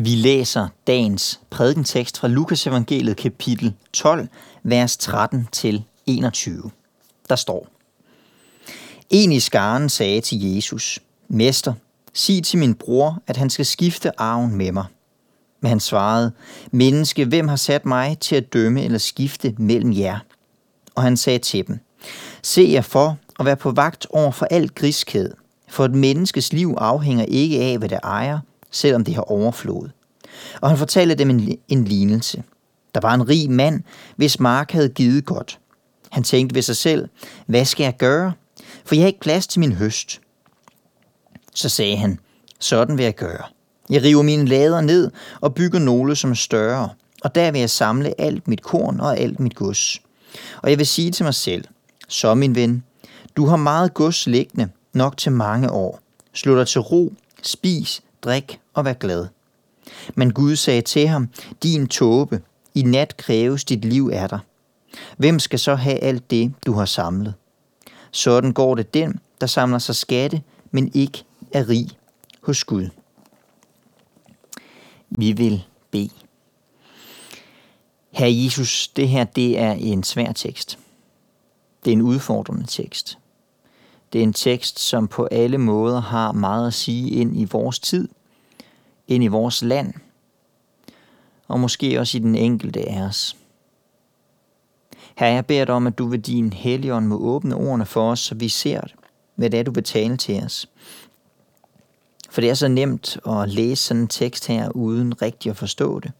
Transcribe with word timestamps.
Vi 0.00 0.10
læser 0.10 0.68
dagens 0.86 1.40
prædikentekst 1.50 2.18
fra 2.18 2.28
Lukas 2.28 2.66
evangeliet 2.66 3.16
kapitel 3.16 3.74
12, 3.92 4.28
vers 4.62 4.96
13 4.96 5.48
til 5.52 5.84
21. 6.06 6.70
Der 7.28 7.36
står: 7.36 7.68
En 9.10 9.32
i 9.32 9.40
skaren 9.40 9.88
sagde 9.88 10.20
til 10.20 10.54
Jesus, 10.54 10.98
Mester, 11.28 11.74
sig 12.14 12.44
til 12.44 12.58
min 12.58 12.74
bror, 12.74 13.22
at 13.26 13.36
han 13.36 13.50
skal 13.50 13.66
skifte 13.66 14.20
arven 14.20 14.54
med 14.54 14.72
mig. 14.72 14.84
Men 15.60 15.68
han 15.68 15.80
svarede, 15.80 16.32
Menneske, 16.70 17.24
hvem 17.24 17.48
har 17.48 17.56
sat 17.56 17.86
mig 17.86 18.18
til 18.18 18.36
at 18.36 18.52
dømme 18.52 18.84
eller 18.84 18.98
skifte 18.98 19.54
mellem 19.58 19.92
jer? 19.92 20.18
Og 20.94 21.02
han 21.02 21.16
sagde 21.16 21.38
til 21.38 21.66
dem, 21.66 21.78
Se 22.42 22.68
jer 22.72 22.82
for 22.82 23.18
og 23.38 23.44
vær 23.44 23.54
på 23.54 23.70
vagt 23.70 24.06
over 24.10 24.30
for 24.30 24.46
alt 24.50 24.74
griskhed, 24.74 25.34
for 25.68 25.84
et 25.84 25.94
menneskes 25.94 26.52
liv 26.52 26.74
afhænger 26.78 27.24
ikke 27.24 27.60
af, 27.60 27.78
hvad 27.78 27.88
det 27.88 27.98
ejer, 28.02 28.38
selvom 28.70 29.04
det 29.04 29.14
har 29.14 29.22
overflod. 29.22 29.88
Og 30.60 30.68
han 30.68 30.78
fortalte 30.78 31.14
dem 31.14 31.30
en, 31.30 31.58
en 31.68 31.84
lignelse. 31.84 32.42
Der 32.94 33.00
var 33.00 33.14
en 33.14 33.28
rig 33.28 33.50
mand, 33.50 33.82
hvis 34.16 34.40
mark 34.40 34.70
havde 34.70 34.88
givet 34.88 35.24
godt. 35.24 35.58
Han 36.10 36.22
tænkte 36.22 36.54
ved 36.54 36.62
sig 36.62 36.76
selv, 36.76 37.08
hvad 37.46 37.64
skal 37.64 37.84
jeg 37.84 37.96
gøre? 37.96 38.32
For 38.84 38.94
jeg 38.94 39.02
har 39.02 39.06
ikke 39.06 39.20
plads 39.20 39.46
til 39.46 39.60
min 39.60 39.72
høst. 39.72 40.20
Så 41.54 41.68
sagde 41.68 41.96
han, 41.96 42.18
sådan 42.60 42.98
vil 42.98 43.04
jeg 43.04 43.14
gøre. 43.14 43.44
Jeg 43.90 44.02
river 44.02 44.22
mine 44.22 44.46
lader 44.46 44.80
ned 44.80 45.10
og 45.40 45.54
bygger 45.54 45.78
nogle, 45.78 46.16
som 46.16 46.30
er 46.30 46.34
større, 46.34 46.88
og 47.22 47.34
der 47.34 47.50
vil 47.50 47.58
jeg 47.58 47.70
samle 47.70 48.20
alt 48.20 48.48
mit 48.48 48.62
korn 48.62 49.00
og 49.00 49.18
alt 49.18 49.40
mit 49.40 49.54
gods. 49.54 50.02
Og 50.62 50.70
jeg 50.70 50.78
vil 50.78 50.86
sige 50.86 51.10
til 51.10 51.24
mig 51.24 51.34
selv, 51.34 51.64
så 52.08 52.34
min 52.34 52.54
ven, 52.54 52.84
du 53.36 53.46
har 53.46 53.56
meget 53.56 53.94
gods 53.94 54.26
liggende, 54.26 54.68
nok 54.92 55.16
til 55.16 55.32
mange 55.32 55.70
år. 55.70 56.00
Slå 56.32 56.58
dig 56.58 56.68
til 56.68 56.80
ro, 56.80 57.12
spis, 57.42 58.02
drik 58.22 58.60
og 58.74 58.84
vær 58.84 58.92
glad. 58.92 59.26
Men 60.14 60.32
Gud 60.32 60.56
sagde 60.56 60.82
til 60.82 61.08
ham, 61.08 61.28
din 61.62 61.88
tåbe, 61.88 62.42
i 62.74 62.82
nat 62.82 63.16
kræves 63.16 63.64
dit 63.64 63.84
liv 63.84 64.10
af 64.12 64.28
dig. 64.28 64.38
Hvem 65.16 65.38
skal 65.38 65.58
så 65.58 65.74
have 65.74 65.98
alt 65.98 66.30
det, 66.30 66.54
du 66.66 66.72
har 66.72 66.84
samlet? 66.84 67.34
Sådan 68.10 68.52
går 68.52 68.74
det 68.74 68.94
den, 68.94 69.20
der 69.40 69.46
samler 69.46 69.78
sig 69.78 69.96
skatte, 69.96 70.42
men 70.70 70.90
ikke 70.94 71.24
er 71.52 71.68
rig 71.68 71.88
hos 72.42 72.64
Gud. 72.64 72.88
Vi 75.10 75.32
vil 75.32 75.64
bede. 75.90 76.10
Herre 78.10 78.44
Jesus, 78.44 78.88
det 78.88 79.08
her 79.08 79.24
det 79.24 79.58
er 79.58 79.72
en 79.72 80.02
svær 80.02 80.32
tekst. 80.32 80.78
Det 81.84 81.90
er 81.90 81.92
en 81.92 82.02
udfordrende 82.02 82.66
tekst. 82.66 83.18
Det 84.12 84.18
er 84.18 84.22
en 84.22 84.32
tekst, 84.32 84.78
som 84.78 85.08
på 85.08 85.28
alle 85.30 85.58
måder 85.58 86.00
har 86.00 86.32
meget 86.32 86.66
at 86.66 86.74
sige 86.74 87.10
ind 87.10 87.40
i 87.40 87.44
vores 87.44 87.78
tid, 87.78 88.08
ind 89.08 89.24
i 89.24 89.26
vores 89.26 89.62
land, 89.62 89.94
og 91.48 91.60
måske 91.60 92.00
også 92.00 92.18
i 92.18 92.20
den 92.20 92.34
enkelte 92.34 92.88
af 92.88 93.02
os. 93.02 93.36
Herre, 95.16 95.32
jeg 95.32 95.46
beder 95.46 95.64
dig 95.64 95.74
om, 95.74 95.86
at 95.86 95.98
du 95.98 96.06
ved 96.06 96.18
din 96.18 96.52
helligånd 96.52 97.06
må 97.06 97.16
åbne 97.16 97.54
ordene 97.54 97.86
for 97.86 98.10
os, 98.10 98.20
så 98.20 98.34
vi 98.34 98.48
ser, 98.48 98.80
hvad 99.34 99.50
det 99.50 99.60
er, 99.60 99.64
du 99.64 99.70
vil 99.70 99.84
tale 99.84 100.16
til 100.16 100.42
os. 100.44 100.68
For 102.30 102.40
det 102.40 102.50
er 102.50 102.54
så 102.54 102.68
nemt 102.68 103.18
at 103.26 103.48
læse 103.48 103.84
sådan 103.84 104.00
en 104.00 104.08
tekst 104.08 104.46
her, 104.46 104.68
uden 104.70 105.22
rigtig 105.22 105.50
at 105.50 105.56
forstå 105.56 106.00
det. 106.00 106.12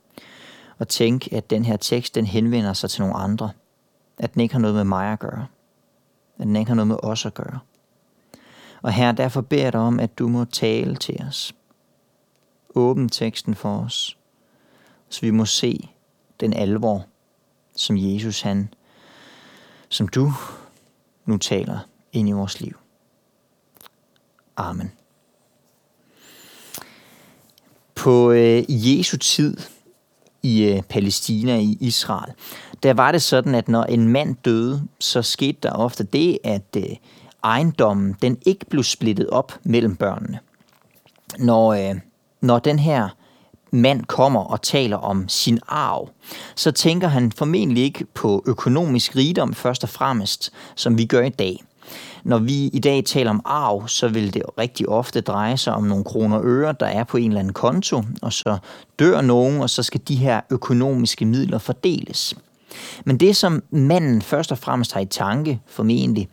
Og 0.79 0.89
tænke, 0.89 1.35
at 1.35 1.51
den 1.51 1.65
her 1.65 1.77
tekst, 1.77 2.15
den 2.15 2.27
henvender 2.27 2.73
sig 2.73 2.91
til 2.91 3.01
nogle 3.01 3.17
andre. 3.17 3.51
At 4.19 4.35
den 4.35 4.41
ikke 4.41 4.55
har 4.55 4.61
noget 4.61 4.75
med 4.75 4.85
mig 4.85 5.13
at 5.13 5.19
gøre. 5.19 5.47
At 6.39 6.47
den 6.47 6.57
ikke 6.57 6.69
har 6.69 6.75
noget 6.75 6.89
med 6.89 6.97
os 7.03 7.27
at 7.27 7.35
gøre. 7.35 7.59
Og 8.83 8.93
her 8.93 9.13
derfor 9.13 9.41
beder 9.41 9.63
jeg 9.63 9.73
dig 9.73 9.81
om, 9.81 10.01
at 10.01 10.19
du 10.19 10.29
må 10.29 10.45
tale 10.45 10.97
til 10.97 11.23
os. 11.29 11.55
Åbn 12.75 13.09
teksten 13.09 13.55
for 13.55 13.79
os, 13.79 14.19
så 15.09 15.21
vi 15.21 15.31
må 15.31 15.45
se 15.45 15.89
den 16.41 16.53
alvor, 16.53 17.07
som 17.77 17.97
Jesus 17.99 18.41
han, 18.41 18.75
som 19.89 20.09
du 20.09 20.33
nu 21.25 21.37
taler 21.37 21.79
ind 22.13 22.29
i 22.29 22.33
vores 22.33 22.61
liv. 22.61 22.77
Amen. 24.57 24.93
På 27.95 28.31
øh, 28.31 28.65
Jesu 28.69 29.17
tid 29.17 29.57
i 30.43 30.63
øh, 30.63 30.83
Palæstina 30.83 31.59
i 31.59 31.79
Israel, 31.81 32.33
der 32.83 32.95
var 32.95 33.13
det 33.13 33.23
sådan, 33.23 33.55
at 33.55 33.69
når 33.69 33.85
en 33.85 34.09
mand 34.09 34.37
døde, 34.45 34.89
så 35.01 35.23
skete 35.23 35.59
der 35.63 35.73
ofte 35.73 36.05
det, 36.05 36.39
at 36.45 36.77
øh, 36.77 36.97
ejendommen 37.49 38.17
den 38.23 38.39
ikke 38.47 38.67
blev 38.71 38.83
splittet 38.83 39.31
op 39.31 39.53
mellem 39.63 39.97
børnene. 39.97 40.39
Når, 41.39 41.73
øh, 41.73 41.95
når 42.41 42.59
den 42.59 42.79
her 42.79 43.09
mand 43.71 44.05
kommer 44.05 44.41
og 44.41 44.63
taler 44.63 44.97
om 44.97 45.29
sin 45.29 45.59
arv, 45.69 46.09
så 46.55 46.71
tænker 46.71 47.09
han 47.09 47.33
formentlig 47.33 47.83
ikke 47.83 48.05
på 48.15 48.43
økonomisk 48.47 49.17
rigdom 49.17 49.55
først 49.55 49.83
og 49.83 49.89
fremmest, 49.89 50.53
som 50.75 50.99
vi 50.99 51.07
gør 51.07 51.23
i 51.23 51.29
dag. 51.29 51.65
Når 52.25 52.39
vi 52.39 52.67
i 52.67 52.79
dag 52.79 53.05
taler 53.05 53.31
om 53.31 53.43
arv, 53.45 53.89
så 53.89 54.09
vil 54.09 54.35
det 54.35 54.43
rigtig 54.59 54.89
ofte 54.89 55.21
dreje 55.21 55.57
sig 55.57 55.75
om 55.75 55.83
nogle 55.83 56.05
kroner 56.05 56.37
og 56.37 56.45
øre, 56.45 56.75
der 56.81 56.87
er 56.87 57.05
på 57.05 57.17
en 57.17 57.31
eller 57.31 57.41
anden 57.41 57.53
konto, 57.53 58.03
og 58.23 58.33
så 58.33 58.59
dør 58.99 59.21
nogen, 59.21 59.61
og 59.61 59.71
så 59.71 59.83
skal 59.83 60.01
de 60.09 60.17
her 60.17 60.41
økonomiske 60.51 61.25
midler 61.25 61.59
fordeles. 61.59 62.37
Men 63.05 63.21
det, 63.21 63.37
som 63.37 63.63
manden 63.71 64.23
først 64.23 64.53
og 64.53 64.59
fremmest 64.59 64.93
har 64.93 65.01
i 65.01 65.07
tanke, 65.07 65.61
formentlig, 65.67 66.29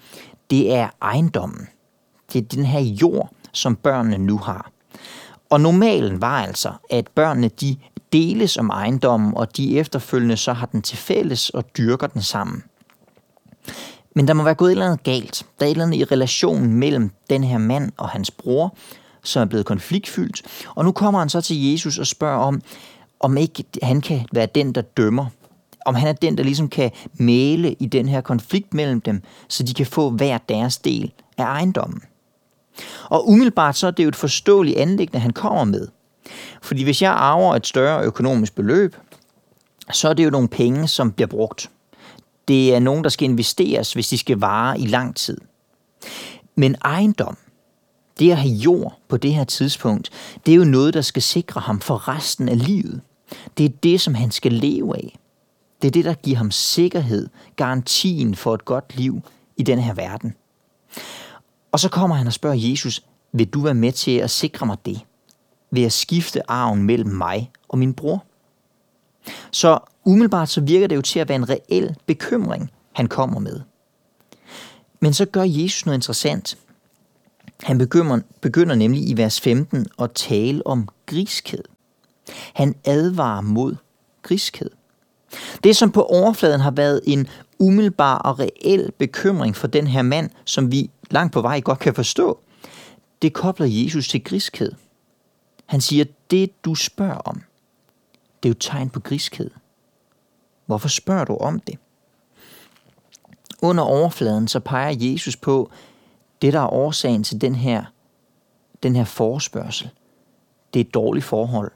det 0.49 0.73
er 0.73 0.89
ejendommen. 1.01 1.67
Det 2.33 2.43
er 2.43 2.47
den 2.47 2.65
her 2.65 2.79
jord, 2.79 3.29
som 3.51 3.75
børnene 3.75 4.17
nu 4.17 4.37
har. 4.37 4.71
Og 5.49 5.61
normalen 5.61 6.21
var 6.21 6.41
altså, 6.41 6.71
at 6.89 7.07
børnene 7.07 7.47
de 7.47 7.77
deles 8.13 8.57
om 8.57 8.69
ejendommen, 8.69 9.33
og 9.37 9.57
de 9.57 9.79
efterfølgende 9.79 10.37
så 10.37 10.53
har 10.53 10.65
den 10.65 10.81
til 10.81 10.97
fælles 10.97 11.49
og 11.49 11.77
dyrker 11.77 12.07
den 12.07 12.21
sammen. 12.21 12.63
Men 14.15 14.27
der 14.27 14.33
må 14.33 14.43
være 14.43 14.55
gået 14.55 14.69
et 14.69 14.71
eller 14.71 14.85
andet 14.85 15.03
galt. 15.03 15.45
Der 15.59 15.65
er 15.65 15.69
et 15.69 15.71
eller 15.71 15.85
andet 15.85 15.97
i 15.97 16.03
relationen 16.03 16.73
mellem 16.73 17.11
den 17.29 17.43
her 17.43 17.57
mand 17.57 17.91
og 17.97 18.09
hans 18.09 18.31
bror, 18.31 18.75
som 19.23 19.41
er 19.41 19.45
blevet 19.45 19.65
konfliktfyldt. 19.65 20.41
Og 20.75 20.85
nu 20.85 20.91
kommer 20.91 21.19
han 21.19 21.29
så 21.29 21.41
til 21.41 21.71
Jesus 21.71 21.99
og 21.99 22.07
spørger 22.07 22.39
om, 22.39 22.61
om 23.19 23.37
ikke 23.37 23.63
han 23.83 24.01
kan 24.01 24.25
være 24.33 24.47
den, 24.55 24.75
der 24.75 24.81
dømmer. 24.81 25.25
Om 25.85 25.95
han 25.95 26.07
er 26.07 26.13
den, 26.13 26.37
der 26.37 26.43
ligesom 26.43 26.69
kan 26.69 26.91
male 27.13 27.73
i 27.73 27.85
den 27.85 28.07
her 28.07 28.21
konflikt 28.21 28.73
mellem 28.73 29.01
dem, 29.01 29.21
så 29.47 29.63
de 29.63 29.73
kan 29.73 29.85
få 29.85 30.09
hver 30.09 30.37
deres 30.37 30.77
del 30.77 31.11
af 31.37 31.43
ejendommen. 31.43 32.01
Og 33.09 33.29
umiddelbart 33.29 33.77
så 33.77 33.87
er 33.87 33.91
det 33.91 34.03
jo 34.03 34.09
et 34.09 34.15
forståeligt 34.15 34.77
anlæggende, 34.77 35.19
han 35.19 35.33
kommer 35.33 35.63
med. 35.63 35.87
Fordi 36.61 36.83
hvis 36.83 37.01
jeg 37.01 37.11
arver 37.11 37.55
et 37.55 37.67
større 37.67 38.03
økonomisk 38.03 38.55
beløb, 38.55 38.95
så 39.93 40.09
er 40.09 40.13
det 40.13 40.25
jo 40.25 40.29
nogle 40.29 40.47
penge, 40.47 40.87
som 40.87 41.11
bliver 41.11 41.27
brugt. 41.27 41.69
Det 42.47 42.75
er 42.75 42.79
nogen, 42.79 43.03
der 43.03 43.09
skal 43.09 43.29
investeres, 43.29 43.93
hvis 43.93 44.07
de 44.07 44.17
skal 44.17 44.37
vare 44.37 44.79
i 44.79 44.85
lang 44.85 45.15
tid. 45.15 45.37
Men 46.55 46.75
ejendom, 46.85 47.37
det 48.19 48.31
at 48.31 48.37
have 48.37 48.55
jord 48.55 48.99
på 49.07 49.17
det 49.17 49.33
her 49.33 49.43
tidspunkt, 49.43 50.09
det 50.45 50.51
er 50.51 50.55
jo 50.55 50.63
noget, 50.63 50.93
der 50.93 51.01
skal 51.01 51.21
sikre 51.21 51.61
ham 51.61 51.79
for 51.79 52.07
resten 52.07 52.49
af 52.49 52.65
livet. 52.65 53.01
Det 53.57 53.65
er 53.65 53.69
det, 53.83 54.01
som 54.01 54.13
han 54.15 54.31
skal 54.31 54.53
leve 54.53 54.95
af. 54.95 55.17
Det 55.85 55.89
er 55.89 56.03
det, 56.03 56.05
der 56.05 56.13
giver 56.13 56.37
ham 56.37 56.51
sikkerhed, 56.51 57.29
garantien 57.55 58.35
for 58.35 58.53
et 58.53 58.65
godt 58.65 58.95
liv 58.95 59.21
i 59.57 59.63
den 59.63 59.79
her 59.79 59.93
verden. 59.93 60.35
Og 61.71 61.79
så 61.79 61.89
kommer 61.89 62.15
han 62.15 62.27
og 62.27 62.33
spørger 62.33 62.69
Jesus, 62.69 63.03
vil 63.31 63.47
du 63.47 63.61
være 63.61 63.73
med 63.73 63.91
til 63.91 64.17
at 64.17 64.29
sikre 64.29 64.65
mig 64.65 64.77
det? 64.85 64.99
Ved 65.71 65.83
at 65.83 65.93
skifte 65.93 66.51
arven 66.51 66.83
mellem 66.83 67.09
mig 67.09 67.51
og 67.67 67.77
min 67.77 67.93
bror? 67.93 68.25
Så 69.51 69.79
umiddelbart 70.05 70.49
så 70.49 70.61
virker 70.61 70.87
det 70.87 70.95
jo 70.95 71.01
til 71.01 71.19
at 71.19 71.29
være 71.29 71.35
en 71.35 71.49
reel 71.49 71.95
bekymring, 72.05 72.71
han 72.91 73.07
kommer 73.07 73.39
med. 73.39 73.61
Men 74.99 75.13
så 75.13 75.25
gør 75.25 75.43
Jesus 75.43 75.85
noget 75.85 75.97
interessant. 75.97 76.57
Han 77.63 77.77
begynder, 77.77 78.19
begynder 78.41 78.75
nemlig 78.75 79.09
i 79.09 79.17
vers 79.17 79.41
15 79.41 79.87
at 79.99 80.11
tale 80.11 80.67
om 80.67 80.89
griskhed. 81.05 81.63
Han 82.53 82.75
advarer 82.85 83.41
mod 83.41 83.75
griskhed. 84.21 84.69
Det, 85.63 85.75
som 85.75 85.91
på 85.91 86.03
overfladen 86.03 86.61
har 86.61 86.71
været 86.71 87.01
en 87.03 87.27
umiddelbar 87.59 88.17
og 88.17 88.39
reel 88.39 88.91
bekymring 88.97 89.55
for 89.55 89.67
den 89.67 89.87
her 89.87 90.01
mand, 90.01 90.29
som 90.45 90.71
vi 90.71 90.89
langt 91.11 91.33
på 91.33 91.41
vej 91.41 91.59
godt 91.59 91.79
kan 91.79 91.95
forstå, 91.95 92.39
det 93.21 93.33
kobler 93.33 93.67
Jesus 93.67 94.07
til 94.07 94.23
griskhed. 94.23 94.71
Han 95.65 95.81
siger, 95.81 96.05
det 96.31 96.65
du 96.65 96.75
spørger 96.75 97.17
om, 97.17 97.41
det 98.43 98.49
er 98.49 98.53
jo 98.53 98.59
tegn 98.59 98.89
på 98.89 98.99
griskhed. 98.99 99.51
Hvorfor 100.65 100.87
spørger 100.87 101.25
du 101.25 101.37
om 101.37 101.59
det? 101.59 101.75
Under 103.61 103.83
overfladen 103.83 104.47
så 104.47 104.59
peger 104.59 104.95
Jesus 104.99 105.35
på 105.35 105.71
det, 106.41 106.53
der 106.53 106.59
er 106.59 106.73
årsagen 106.73 107.23
til 107.23 107.41
den 107.41 107.55
her, 107.55 107.83
den 108.83 108.95
her 108.95 109.03
forespørgsel. 109.03 109.89
Det 110.73 110.79
er 110.79 110.83
et 110.83 110.93
dårligt 110.93 111.25
forhold 111.25 111.71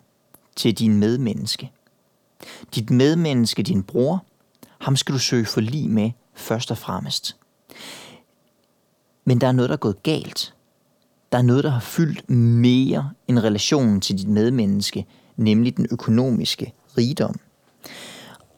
til 0.55 0.73
din 0.73 0.99
medmenneske. 0.99 1.71
Dit 2.75 2.89
medmenneske, 2.89 3.63
din 3.63 3.83
bror, 3.83 4.25
ham 4.79 4.95
skal 4.95 5.13
du 5.13 5.19
søge 5.19 5.45
for 5.45 5.61
lige 5.61 5.89
med 5.89 6.11
først 6.35 6.71
og 6.71 6.77
fremmest. 6.77 7.35
Men 9.25 9.41
der 9.41 9.47
er 9.47 9.51
noget, 9.51 9.69
der 9.69 9.75
er 9.75 9.79
gået 9.79 10.03
galt. 10.03 10.53
Der 11.31 11.37
er 11.37 11.41
noget, 11.41 11.63
der 11.63 11.69
har 11.69 11.79
fyldt 11.79 12.29
mere 12.29 13.11
end 13.27 13.39
relationen 13.39 14.01
til 14.01 14.17
dit 14.17 14.27
medmenneske, 14.27 15.05
nemlig 15.37 15.77
den 15.77 15.87
økonomiske 15.91 16.73
rigdom. 16.97 17.35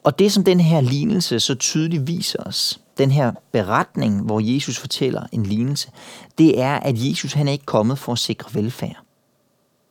Og 0.04 0.20
det, 0.20 0.32
som 0.32 0.44
den 0.44 0.60
her 0.60 0.82
lignelse 0.82 1.40
så 1.40 1.56
tydeligt 1.56 2.08
viser 2.08 2.40
os, 2.40 2.80
den 2.98 3.12
her 3.12 3.32
beretning, 3.52 4.22
hvor 4.26 4.40
Jesus 4.40 4.78
fortæller 4.78 5.28
en 5.32 5.44
lignelse, 5.44 5.90
det 6.38 6.60
er, 6.60 6.76
at 6.76 6.96
Jesus 6.98 7.34
han 7.34 7.48
er 7.48 7.52
ikke 7.52 7.66
kommet 7.66 8.00
for 8.00 8.12
at 8.12 8.20
sikre 8.20 8.54
velfærd. 8.54 9.04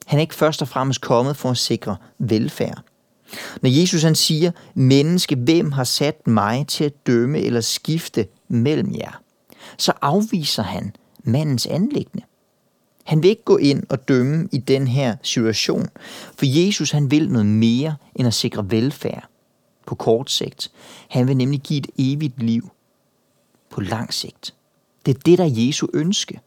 Han 0.07 0.19
er 0.19 0.21
ikke 0.21 0.35
først 0.35 0.63
og 0.63 0.69
fremmest 0.69 1.01
kommet 1.01 1.37
for 1.37 1.51
at 1.51 1.59
sikre 1.59 1.97
velfærd. 2.19 2.83
Når 3.63 3.71
Jesus 3.81 4.03
han 4.03 4.15
siger, 4.15 4.51
menneske, 4.75 5.37
hvem 5.37 5.73
har 5.73 5.85
sat 5.85 6.27
mig 6.27 6.67
til 6.67 6.85
at 6.85 7.07
dømme 7.07 7.41
eller 7.41 7.61
skifte 7.61 8.27
mellem 8.49 8.95
jer, 8.95 9.23
så 9.79 9.93
afviser 10.03 10.63
han 10.63 10.93
mandens 11.25 11.67
anlæggende. 11.67 12.27
Han 13.05 13.23
vil 13.23 13.31
ikke 13.31 13.45
gå 13.45 13.57
ind 13.57 13.83
og 13.89 14.09
dømme 14.09 14.49
i 14.53 14.59
den 14.59 14.87
her 14.87 15.17
situation, 15.23 15.89
for 16.37 16.47
Jesus 16.47 16.91
han 16.91 17.11
vil 17.11 17.31
noget 17.31 17.47
mere 17.47 17.97
end 18.17 18.27
at 18.27 18.35
sikre 18.35 18.71
velfærd 18.71 19.29
på 19.87 19.95
kort 19.95 20.31
sigt. 20.31 20.71
Han 21.09 21.29
vil 21.29 21.37
nemlig 21.37 21.61
give 21.61 21.79
et 21.79 21.87
evigt 21.99 22.43
liv 22.43 22.71
på 23.71 23.81
lang 23.81 24.15
sigt. 24.15 24.55
Det 25.07 25.17
er 25.17 25.21
det, 25.21 25.39
der 25.39 25.45
er 25.45 25.67
Jesu 25.67 25.87
ønske. 25.95 26.41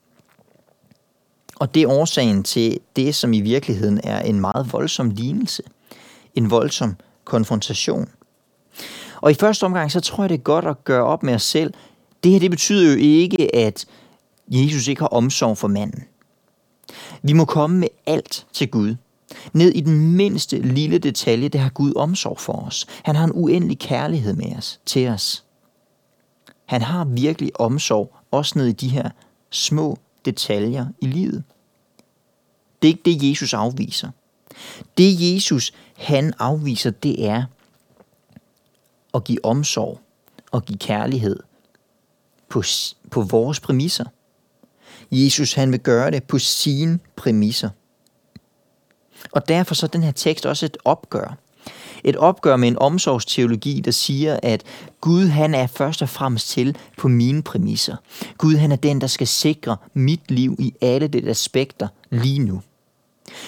Og 1.55 1.75
det 1.75 1.81
er 1.81 1.87
årsagen 1.87 2.43
til 2.43 2.79
det, 2.95 3.15
som 3.15 3.33
i 3.33 3.41
virkeligheden 3.41 3.99
er 4.03 4.19
en 4.21 4.39
meget 4.39 4.73
voldsom 4.73 5.09
lignelse. 5.09 5.63
En 6.35 6.49
voldsom 6.49 6.95
konfrontation. 7.25 8.09
Og 9.21 9.31
i 9.31 9.33
første 9.33 9.63
omgang, 9.63 9.91
så 9.91 9.99
tror 9.99 10.23
jeg, 10.23 10.29
det 10.29 10.37
er 10.37 10.43
godt 10.43 10.65
at 10.65 10.83
gøre 10.83 11.03
op 11.03 11.23
med 11.23 11.33
os 11.33 11.43
selv. 11.43 11.73
Det 12.23 12.31
her, 12.31 12.39
det 12.39 12.51
betyder 12.51 12.91
jo 12.91 12.97
ikke, 12.97 13.55
at 13.55 13.85
Jesus 14.47 14.87
ikke 14.87 15.01
har 15.01 15.07
omsorg 15.07 15.57
for 15.57 15.67
manden. 15.67 16.03
Vi 17.21 17.33
må 17.33 17.45
komme 17.45 17.79
med 17.79 17.87
alt 18.05 18.45
til 18.53 18.69
Gud. 18.71 18.95
Ned 19.53 19.71
i 19.71 19.81
den 19.81 20.15
mindste 20.15 20.59
lille 20.59 20.97
detalje, 20.97 21.47
det 21.47 21.61
har 21.61 21.69
Gud 21.69 21.93
omsorg 21.95 22.39
for 22.39 22.53
os. 22.53 22.85
Han 23.03 23.15
har 23.15 23.23
en 23.23 23.31
uendelig 23.33 23.79
kærlighed 23.79 24.33
med 24.33 24.55
os, 24.57 24.79
til 24.85 25.07
os. 25.07 25.43
Han 26.65 26.81
har 26.81 27.05
virkelig 27.05 27.59
omsorg, 27.59 28.15
også 28.31 28.59
ned 28.59 28.67
i 28.67 28.71
de 28.71 28.87
her 28.87 29.09
små 29.49 29.97
detaljer 30.25 30.87
i 31.01 31.05
livet. 31.05 31.43
Det 32.81 32.87
er 32.87 32.93
ikke 32.93 33.01
det, 33.05 33.29
Jesus 33.29 33.53
afviser. 33.53 34.09
Det 34.97 35.33
Jesus, 35.33 35.73
han 35.97 36.33
afviser, 36.39 36.91
det 36.91 37.25
er 37.25 37.43
at 39.13 39.23
give 39.23 39.45
omsorg 39.45 39.99
og 40.51 40.65
give 40.65 40.79
kærlighed 40.79 41.39
på, 42.49 42.63
på 43.11 43.21
vores 43.21 43.59
præmisser. 43.59 44.05
Jesus, 45.11 45.53
han 45.53 45.71
vil 45.71 45.79
gøre 45.79 46.11
det 46.11 46.23
på 46.23 46.39
sine 46.39 46.99
præmisser. 47.15 47.69
Og 49.31 49.47
derfor 49.47 49.75
så 49.75 49.85
er 49.85 49.89
den 49.89 50.03
her 50.03 50.11
tekst 50.11 50.45
også 50.45 50.65
et 50.65 50.77
opgør. 50.85 51.37
Et 52.03 52.15
opgør 52.15 52.55
med 52.55 52.67
en 52.67 52.77
omsorgsteologi, 52.79 53.79
der 53.79 53.91
siger, 53.91 54.39
at 54.43 54.63
Gud 55.01 55.27
han 55.27 55.53
er 55.53 55.67
først 55.67 56.01
og 56.01 56.09
fremmest 56.09 56.49
til 56.49 56.77
på 56.97 57.07
mine 57.07 57.43
præmisser. 57.43 57.95
Gud 58.37 58.55
han 58.55 58.71
er 58.71 58.75
den, 58.75 59.01
der 59.01 59.07
skal 59.07 59.27
sikre 59.27 59.77
mit 59.93 60.31
liv 60.31 60.55
i 60.59 60.73
alle 60.81 61.07
det 61.07 61.27
aspekter 61.27 61.87
lige 62.09 62.39
nu. 62.39 62.61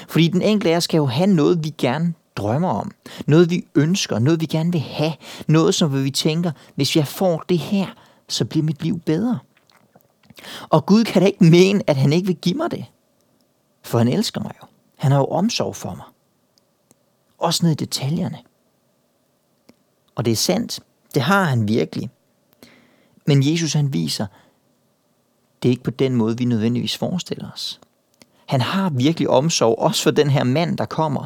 Fordi 0.08 0.28
den 0.28 0.42
enkelte 0.42 0.74
af 0.74 0.78
os 0.78 0.84
skal 0.84 0.98
jo 0.98 1.06
have 1.06 1.28
noget, 1.28 1.64
vi 1.64 1.70
gerne 1.70 2.14
drømmer 2.36 2.70
om. 2.70 2.92
Noget, 3.28 3.50
vi 3.50 3.68
ønsker. 3.76 4.20
Noget, 4.20 4.42
vi 4.42 4.46
gerne 4.46 4.72
vil 4.72 4.82
have. 4.82 5.14
Noget, 5.48 5.76
som 5.76 6.04
vi 6.04 6.12
tænker, 6.12 6.52
hvis 6.76 6.96
jeg 6.96 7.08
får 7.08 7.44
det 7.50 7.60
her, 7.60 7.88
så 8.30 8.46
bliver 8.46 8.64
mit 8.64 8.84
liv 8.84 9.00
bedre. 9.00 9.40
Og 10.70 10.86
Gud 10.86 11.04
kan 11.04 11.22
da 11.22 11.28
ikke 11.28 11.44
mene, 11.44 11.84
at 11.88 11.96
han 11.96 12.14
ikke 12.14 12.28
vil 12.28 12.36
give 12.36 12.56
mig 12.56 12.72
det. 12.72 12.86
For 13.84 13.98
han 13.98 14.08
elsker 14.08 14.42
mig 14.42 14.52
jo. 14.62 14.68
Han 14.96 15.12
har 15.12 15.20
jo 15.20 15.26
omsorg 15.26 15.76
for 15.76 15.96
mig. 15.96 16.06
Også 17.38 17.66
ned 17.66 17.72
i 17.72 17.76
detaljerne. 17.76 18.38
Og 20.16 20.26
det 20.26 20.32
er 20.32 20.36
sandt. 20.36 20.80
Det 21.14 21.22
har 21.22 21.44
han 21.44 21.68
virkelig. 21.68 22.10
Men 23.26 23.52
Jesus 23.52 23.74
han 23.74 23.94
viser, 23.94 24.28
det 25.64 25.70
er 25.70 25.72
ikke 25.72 25.84
på 25.84 25.92
den 25.92 26.16
måde, 26.16 26.38
vi 26.38 26.46
nødvendigvis 26.46 26.98
forestiller 26.98 27.52
os. 27.52 27.80
Han 28.46 28.62
har 28.62 28.90
virkelig 28.90 29.30
omsorg, 29.30 29.80
også 29.80 30.04
for 30.04 30.12
den 30.12 30.30
her 30.30 30.44
mand, 30.44 30.78
der 30.78 30.86
kommer. 30.86 31.26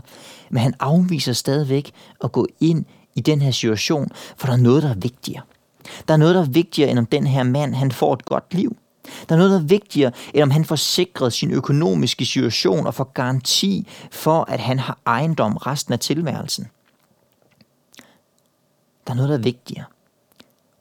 Men 0.50 0.62
han 0.62 0.74
afviser 0.80 1.34
stadigvæk 1.34 1.92
at 2.24 2.32
gå 2.32 2.48
ind 2.60 2.86
i 3.16 3.22
den 3.22 3.42
her 3.42 3.52
situation, 3.52 4.10
for 4.38 4.48
der 4.48 4.54
er 4.54 4.58
noget, 4.58 4.84
der 4.84 4.90
er 4.90 4.96
vigtigere. 4.96 5.44
Der 6.08 6.14
er 6.14 6.18
noget, 6.18 6.36
der 6.36 6.42
er 6.42 6.50
vigtigere, 6.50 6.92
end 6.92 7.00
om 7.00 7.06
den 7.06 7.28
her 7.28 7.44
mand 7.44 7.74
han 7.74 7.92
får 7.92 8.14
et 8.14 8.26
godt 8.26 8.54
liv. 8.54 8.78
Der 9.30 9.36
er 9.36 9.38
noget, 9.38 9.52
der 9.52 9.60
er 9.60 9.64
vigtigere, 9.64 10.12
end 10.34 10.44
om 10.44 10.52
han 10.52 10.66
får 10.66 10.76
sikret 10.76 11.34
sin 11.34 11.52
økonomiske 11.52 12.26
situation 12.26 12.88
og 12.88 12.94
får 12.94 13.12
garanti 13.14 13.88
for, 14.12 14.46
at 14.48 14.60
han 14.60 14.80
har 14.80 15.00
ejendom 15.06 15.58
resten 15.58 15.94
af 15.94 16.00
tilværelsen. 16.00 16.68
Der 19.08 19.14
er 19.14 19.16
noget, 19.16 19.30
der 19.30 19.38
er 19.38 19.42
vigtigere. 19.42 19.86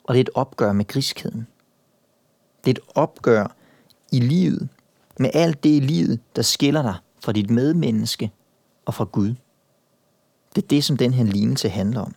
Og 0.04 0.14
det 0.14 0.20
er 0.20 0.24
et 0.24 0.30
opgør 0.34 0.72
med 0.72 0.86
griskheden. 0.86 1.46
Det 2.64 2.70
er 2.70 2.82
et 2.82 2.92
opgør 2.94 3.46
i 4.12 4.20
livet, 4.20 4.68
med 5.20 5.30
alt 5.34 5.64
det 5.64 5.70
i 5.70 5.80
livet, 5.80 6.20
der 6.36 6.42
skiller 6.42 6.82
dig 6.82 6.94
fra 7.24 7.32
dit 7.32 7.50
medmenneske 7.50 8.30
og 8.86 8.94
fra 8.94 9.04
Gud. 9.04 9.34
Det 10.54 10.62
er 10.62 10.68
det, 10.68 10.84
som 10.84 10.96
den 10.96 11.14
her 11.14 11.24
lignelse 11.24 11.68
handler 11.68 12.00
om. 12.00 12.14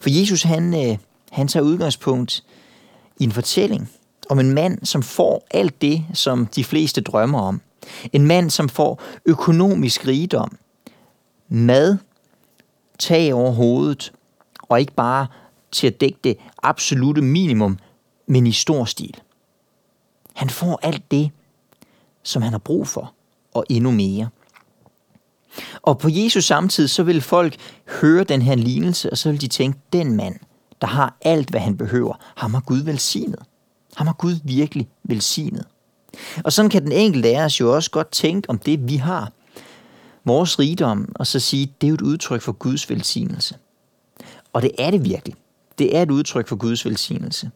For 0.00 0.10
Jesus, 0.10 0.42
han, 0.42 0.90
øh, 0.90 0.98
han 1.30 1.48
tager 1.48 1.64
udgangspunkt 1.64 2.44
i 3.18 3.24
en 3.24 3.32
fortælling 3.32 3.90
om 4.28 4.38
en 4.38 4.52
mand, 4.52 4.84
som 4.84 5.02
får 5.02 5.46
alt 5.50 5.82
det, 5.82 6.04
som 6.14 6.46
de 6.46 6.64
fleste 6.64 7.00
drømmer 7.00 7.40
om. 7.40 7.60
En 8.12 8.26
mand, 8.26 8.50
som 8.50 8.68
får 8.68 9.02
økonomisk 9.26 10.06
rigdom, 10.06 10.58
mad, 11.48 11.98
tag 12.98 13.34
over 13.34 13.52
hovedet, 13.52 14.12
og 14.62 14.80
ikke 14.80 14.92
bare 14.92 15.26
til 15.72 15.86
at 15.86 16.00
dække 16.00 16.18
det 16.24 16.36
absolute 16.62 17.22
minimum, 17.22 17.78
men 18.26 18.46
i 18.46 18.52
stor 18.52 18.84
stil. 18.84 19.20
Han 20.34 20.50
får 20.50 20.80
alt 20.82 21.10
det, 21.10 21.30
som 22.22 22.42
han 22.42 22.52
har 22.52 22.58
brug 22.58 22.88
for, 22.88 23.14
og 23.54 23.64
endnu 23.68 23.90
mere. 23.90 24.28
Og 25.82 25.98
på 25.98 26.08
Jesus 26.08 26.44
samtid, 26.44 26.88
så 26.88 27.02
vil 27.02 27.20
folk 27.20 27.56
høre 28.00 28.24
den 28.24 28.42
her 28.42 28.54
lignelse, 28.54 29.10
og 29.10 29.18
så 29.18 29.30
vil 29.30 29.40
de 29.40 29.48
tænke, 29.48 29.78
den 29.92 30.16
mand, 30.16 30.34
der 30.80 30.86
har 30.86 31.16
alt, 31.22 31.50
hvad 31.50 31.60
han 31.60 31.76
behøver, 31.76 32.14
ham 32.36 32.54
har 32.54 32.60
Gud 32.60 32.78
velsignet. 32.78 33.42
Ham 33.96 34.06
har 34.06 34.14
Gud 34.14 34.34
virkelig 34.44 34.88
velsignet. 35.04 35.64
Og 36.44 36.52
sådan 36.52 36.70
kan 36.70 36.82
den 36.82 36.92
enkelte 36.92 37.28
af 37.28 37.44
os 37.44 37.60
jo 37.60 37.74
også 37.74 37.90
godt 37.90 38.10
tænke 38.10 38.50
om 38.50 38.58
det, 38.58 38.88
vi 38.88 38.96
har. 38.96 39.32
Vores 40.24 40.58
rigdom, 40.58 41.12
og 41.14 41.26
så 41.26 41.40
sige, 41.40 41.74
det 41.80 41.86
er 41.86 41.88
jo 41.88 41.94
et 41.94 42.00
udtryk 42.00 42.42
for 42.42 42.52
Guds 42.52 42.90
velsignelse. 42.90 43.54
Og 44.52 44.62
det 44.62 44.70
er 44.78 44.90
det 44.90 45.04
virkelig. 45.04 45.34
Det 45.78 45.96
er 45.96 46.02
et 46.02 46.10
udtryk 46.10 46.48
for 46.48 46.56
Guds 46.56 46.84
velsignelse. 46.84 47.50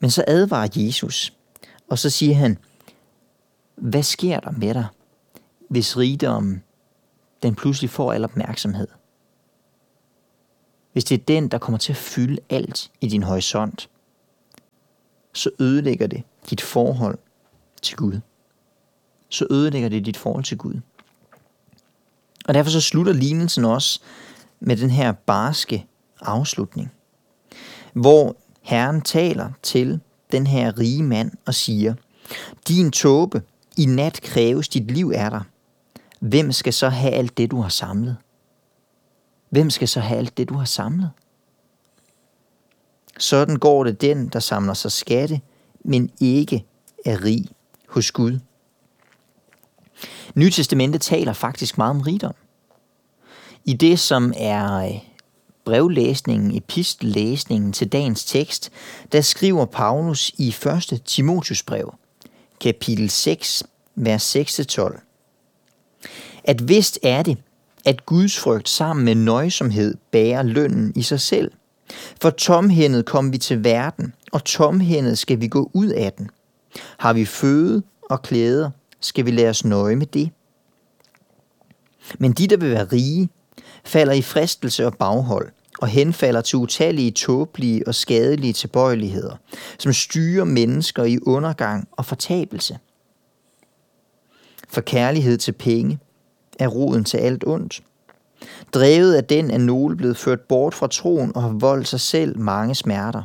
Men 0.00 0.10
så 0.10 0.24
advarer 0.26 0.68
Jesus, 0.76 1.32
og 1.90 1.98
så 1.98 2.10
siger 2.10 2.34
han, 2.34 2.58
hvad 3.82 4.02
sker 4.02 4.40
der 4.40 4.50
med 4.50 4.74
dig, 4.74 4.86
hvis 5.68 5.96
rigdommen 5.96 6.62
den 7.42 7.54
pludselig 7.54 7.90
får 7.90 8.12
al 8.12 8.24
opmærksomhed? 8.24 8.88
Hvis 10.92 11.04
det 11.04 11.20
er 11.20 11.24
den, 11.24 11.48
der 11.48 11.58
kommer 11.58 11.78
til 11.78 11.92
at 11.92 11.96
fylde 11.96 12.38
alt 12.50 12.90
i 13.00 13.08
din 13.08 13.22
horisont, 13.22 13.90
så 15.32 15.50
ødelægger 15.58 16.06
det 16.06 16.22
dit 16.50 16.60
forhold 16.60 17.18
til 17.82 17.96
Gud. 17.96 18.20
Så 19.28 19.46
ødelægger 19.50 19.88
det 19.88 20.06
dit 20.06 20.16
forhold 20.16 20.44
til 20.44 20.58
Gud. 20.58 20.80
Og 22.44 22.54
derfor 22.54 22.70
så 22.70 22.80
slutter 22.80 23.12
lignelsen 23.12 23.64
også 23.64 24.00
med 24.60 24.76
den 24.76 24.90
her 24.90 25.12
barske 25.12 25.86
afslutning, 26.20 26.92
hvor 27.92 28.36
Herren 28.60 29.00
taler 29.00 29.50
til 29.62 30.00
den 30.32 30.46
her 30.46 30.78
rige 30.78 31.02
mand 31.02 31.32
og 31.46 31.54
siger, 31.54 31.94
din 32.68 32.90
tåbe, 32.90 33.42
i 33.76 33.86
nat 33.86 34.20
kræves 34.22 34.68
dit 34.68 34.90
liv 34.90 35.12
er 35.14 35.30
der. 35.30 35.40
Hvem 36.20 36.52
skal 36.52 36.72
så 36.72 36.88
have 36.88 37.12
alt 37.12 37.38
det, 37.38 37.50
du 37.50 37.60
har 37.60 37.68
samlet? 37.68 38.16
Hvem 39.50 39.70
skal 39.70 39.88
så 39.88 40.00
have 40.00 40.18
alt 40.18 40.36
det, 40.36 40.48
du 40.48 40.54
har 40.54 40.64
samlet? 40.64 41.10
Sådan 43.18 43.56
går 43.56 43.84
det 43.84 44.00
den, 44.00 44.28
der 44.28 44.40
samler 44.40 44.74
sig 44.74 44.92
skatte, 44.92 45.40
men 45.84 46.10
ikke 46.20 46.64
er 47.04 47.24
rig 47.24 47.46
hos 47.88 48.12
Gud. 48.12 48.38
Nytestamentet 50.34 51.00
taler 51.00 51.32
faktisk 51.32 51.78
meget 51.78 51.90
om 51.90 52.00
rigdom. 52.00 52.34
I 53.64 53.72
det, 53.72 54.00
som 54.00 54.32
er 54.36 54.72
øh, 54.72 54.98
brevlæsningen, 55.64 56.56
epistellæsningen 56.56 57.72
til 57.72 57.88
dagens 57.88 58.24
tekst, 58.24 58.70
der 59.12 59.20
skriver 59.20 59.64
Paulus 59.64 60.32
i 60.38 60.48
1. 60.92 61.02
Timotius 61.04 61.62
brev, 61.62 61.94
kapitel 62.62 63.10
6, 63.10 63.62
vers 63.94 64.36
6-12. 64.36 65.00
At 66.44 66.68
vist 66.68 66.98
er 67.02 67.22
det, 67.22 67.38
at 67.84 68.06
Guds 68.06 68.38
frygt 68.38 68.68
sammen 68.68 69.04
med 69.04 69.14
nøjsomhed 69.14 69.94
bærer 70.10 70.42
lønnen 70.42 70.92
i 70.96 71.02
sig 71.02 71.20
selv– 71.20 71.52
for 72.22 72.30
tomhændet 72.30 73.06
kom 73.06 73.32
vi 73.32 73.38
til 73.38 73.64
verden, 73.64 74.14
og 74.32 74.44
tomhændet 74.44 75.18
skal 75.18 75.40
vi 75.40 75.48
gå 75.48 75.70
ud 75.72 75.88
af 75.88 76.12
den. 76.12 76.30
Har 76.98 77.12
vi 77.12 77.24
føde 77.24 77.82
og 78.10 78.22
klæder, 78.22 78.70
skal 79.00 79.26
vi 79.26 79.30
lade 79.30 79.48
os 79.48 79.64
nøje 79.64 79.96
med 79.96 80.06
det. 80.06 80.30
Men 82.18 82.32
de, 82.32 82.46
der 82.46 82.56
vil 82.56 82.70
være 82.70 82.84
rige, 82.84 83.28
falder 83.84 84.12
i 84.12 84.22
fristelse 84.22 84.86
og 84.86 84.94
baghold, 84.94 85.52
og 85.78 85.88
henfalder 85.88 86.40
til 86.40 86.58
utallige 86.58 87.10
tåbelige 87.10 87.88
og 87.88 87.94
skadelige 87.94 88.52
tilbøjeligheder, 88.52 89.36
som 89.78 89.92
styrer 89.92 90.44
mennesker 90.44 91.04
i 91.04 91.18
undergang 91.18 91.88
og 91.92 92.06
fortabelse. 92.06 92.78
For 94.68 94.80
kærlighed 94.80 95.38
til 95.38 95.52
penge 95.52 95.98
er 96.58 96.68
roden 96.68 97.04
til 97.04 97.18
alt 97.18 97.44
ondt. 97.46 97.82
Drevet 98.74 99.14
af 99.14 99.24
den 99.24 99.50
er 99.50 99.58
nogle 99.58 99.96
blevet 99.96 100.16
ført 100.16 100.40
bort 100.40 100.74
fra 100.74 100.86
troen 100.86 101.36
og 101.36 101.42
har 101.42 101.52
voldt 101.52 101.88
sig 101.88 102.00
selv 102.00 102.38
mange 102.38 102.74
smerter. 102.74 103.22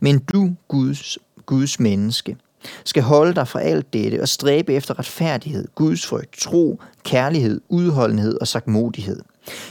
Men 0.00 0.18
du, 0.18 0.54
Guds, 0.68 1.18
Guds 1.46 1.80
menneske, 1.80 2.36
skal 2.84 3.02
holde 3.02 3.34
dig 3.34 3.48
fra 3.48 3.60
alt 3.60 3.92
dette 3.92 4.20
og 4.20 4.28
stræbe 4.28 4.74
efter 4.74 4.98
retfærdighed, 4.98 5.68
gudsfrygt, 5.74 6.38
tro, 6.38 6.80
kærlighed, 7.04 7.60
udholdenhed 7.68 8.38
og 8.40 8.48
sagmodighed. 8.48 9.20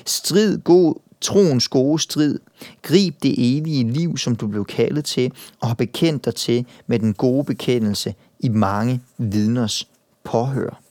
Strid 0.05 0.57
god, 0.57 0.95
troens 1.21 1.67
gode 1.67 1.99
strid. 1.99 2.39
Grib 2.81 3.15
det 3.23 3.57
evige 3.57 3.91
liv, 3.91 4.17
som 4.17 4.35
du 4.35 4.47
blev 4.47 4.65
kaldet 4.65 5.05
til, 5.05 5.31
og 5.61 5.67
har 5.67 5.75
bekendt 5.75 6.25
dig 6.25 6.35
til 6.35 6.65
med 6.87 6.99
den 6.99 7.13
gode 7.13 7.43
bekendelse 7.43 8.15
i 8.39 8.49
mange 8.49 9.01
vidners 9.17 9.87
påhør. 10.23 10.81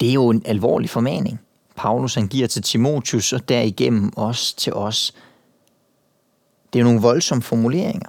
Det 0.00 0.08
er 0.08 0.12
jo 0.12 0.28
en 0.28 0.42
alvorlig 0.44 0.90
formaning. 0.90 1.40
Paulus 1.76 2.14
han 2.14 2.28
giver 2.28 2.46
til 2.46 2.62
Timotius 2.62 3.32
og 3.32 3.48
derigennem 3.48 4.12
også 4.16 4.56
til 4.56 4.72
os. 4.72 5.14
Det 6.72 6.78
er 6.78 6.84
nogle 6.84 7.00
voldsomme 7.00 7.42
formuleringer. 7.42 8.08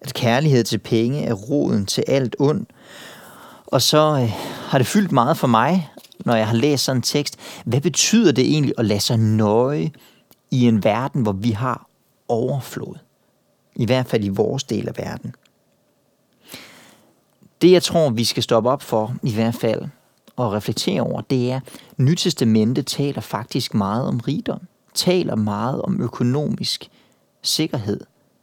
At 0.00 0.14
kærlighed 0.14 0.64
til 0.64 0.78
penge 0.78 1.24
er 1.24 1.32
roden 1.32 1.86
til 1.86 2.04
alt 2.06 2.36
ondt. 2.38 2.70
Og 3.66 3.82
så 3.82 4.18
øh, 4.22 4.30
har 4.68 4.78
det 4.78 4.86
fyldt 4.86 5.12
meget 5.12 5.36
for 5.36 5.46
mig, 5.46 5.90
når 6.26 6.34
jeg 6.34 6.48
har 6.48 6.56
læst 6.56 6.84
sådan 6.84 6.98
en 6.98 7.02
tekst. 7.02 7.36
Hvad 7.64 7.80
betyder 7.80 8.32
det 8.32 8.44
egentlig 8.44 8.74
at 8.78 8.84
lade 8.84 9.00
sig 9.00 9.18
nøje 9.18 9.90
i 10.50 10.66
en 10.66 10.84
verden, 10.84 11.22
hvor 11.22 11.32
vi 11.32 11.50
har 11.50 11.86
overflod? 12.28 12.94
I 13.76 13.86
hvert 13.86 14.06
fald 14.06 14.24
i 14.24 14.28
vores 14.28 14.64
del 14.64 14.88
af 14.88 14.98
verden. 14.98 15.34
Det 17.62 17.72
jeg 17.72 17.82
tror, 17.82 18.10
vi 18.10 18.24
skal 18.24 18.42
stoppe 18.42 18.70
op 18.70 18.82
for, 18.82 19.16
i 19.22 19.34
hvert 19.34 19.54
fald, 19.54 19.82
og 20.36 20.52
reflektere 20.52 21.00
over, 21.00 21.20
det 21.20 21.50
er, 21.50 21.60
at 22.76 22.86
taler 22.86 23.20
faktisk 23.20 23.74
meget 23.74 24.08
om 24.08 24.20
rigdom. 24.20 24.60
Taler 24.94 25.34
meget 25.34 25.82
om 25.82 26.02
økonomisk 26.02 26.90
sikkerhed 27.42 28.00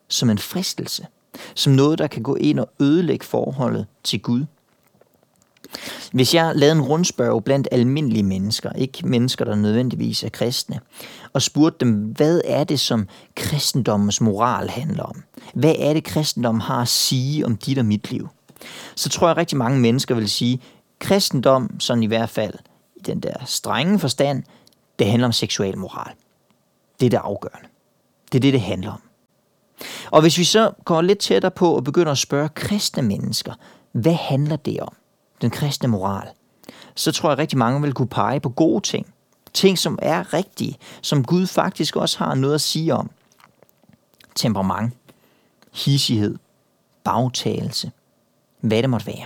som 0.08 0.30
en 0.30 0.38
fristelse. 0.38 1.08
Som 1.56 1.74
noget, 1.74 2.00
der 2.00 2.08
kan 2.08 2.24
gå 2.24 2.36
ind 2.36 2.60
og 2.60 2.70
ødelægge 2.80 3.26
forholdet 3.26 3.86
til 4.04 4.22
Gud. 4.22 4.46
Hvis 6.14 6.34
jeg 6.34 6.52
lavede 6.56 6.76
en 6.76 6.82
rundspørg 6.82 7.44
blandt 7.44 7.68
almindelige 7.72 8.24
mennesker, 8.24 8.72
ikke 8.72 9.08
mennesker, 9.08 9.46
der 9.46 9.56
nødvendigvis 9.56 10.24
er 10.24 10.30
kristne, 10.30 10.80
og 11.34 11.42
spurgte 11.42 11.86
dem, 11.86 11.92
hvad 11.92 12.42
er 12.46 12.64
det, 12.64 12.80
som 12.80 13.08
kristendommens 13.36 14.22
moral 14.22 14.70
handler 14.70 15.04
om? 15.04 15.24
Hvad 15.54 15.76
er 15.80 15.94
det, 15.94 16.04
kristendom 16.04 16.60
har 16.60 16.82
at 16.82 16.88
sige 16.88 17.46
om 17.46 17.58
dit 17.58 17.78
og 17.78 17.86
mit 17.86 18.12
liv? 18.12 18.30
Så 18.96 19.10
tror 19.10 19.28
jeg, 19.28 19.32
at 19.32 19.38
rigtig 19.38 19.58
mange 19.58 19.80
mennesker 19.80 20.16
vil 20.16 20.30
sige, 20.30 20.62
kristendom, 21.00 21.80
sådan 21.80 22.04
i 22.04 22.08
hvert 22.08 22.30
fald 22.30 22.54
i 22.96 23.00
den 23.06 23.20
der 23.20 23.34
strenge 23.46 24.00
forstand, 24.00 24.44
det 25.00 25.08
handler 25.08 25.28
om 25.28 25.32
seksuel 25.32 25.78
moral. 25.78 26.14
Det 27.00 27.06
er 27.06 27.10
det 27.10 27.18
afgørende. 27.24 27.70
Det 28.32 28.38
er 28.38 28.42
det, 28.42 28.54
det 28.54 28.62
handler 28.62 28.92
om. 28.92 29.02
Og 30.12 30.22
hvis 30.22 30.38
vi 30.38 30.44
så 30.44 30.72
går 30.86 31.02
lidt 31.02 31.20
tættere 31.20 31.52
på 31.52 31.76
og 31.76 31.84
begynder 31.84 32.12
at 32.12 32.18
spørge 32.18 32.50
kristne 32.50 33.04
mennesker, 33.04 33.54
hvad 33.92 34.14
handler 34.14 34.56
det 34.56 34.80
om? 34.80 34.96
Den 35.44 35.52
kristne 35.52 35.90
moral. 35.90 36.28
Så 36.96 37.12
tror 37.12 37.30
jeg, 37.30 37.34
at 37.34 37.40
rigtig 37.40 37.58
mange 37.58 37.82
vil 37.82 37.94
kunne 37.94 38.08
pege 38.08 38.40
på 38.40 38.50
gode 38.50 38.82
ting. 38.82 39.14
Ting, 39.54 39.78
som 39.78 40.00
er 40.02 40.34
rigtige, 40.34 40.78
som 41.02 41.24
Gud 41.24 41.48
faktisk 41.48 41.96
også 41.96 42.18
har 42.18 42.36
noget 42.36 42.56
at 42.56 42.62
sige 42.62 42.94
om. 42.94 43.10
Temperament, 44.36 44.94
hissighed, 45.74 46.38
bagtagelse, 47.04 47.92
hvad 48.62 48.82
det 48.82 48.90
måtte 48.90 49.08
være. 49.08 49.26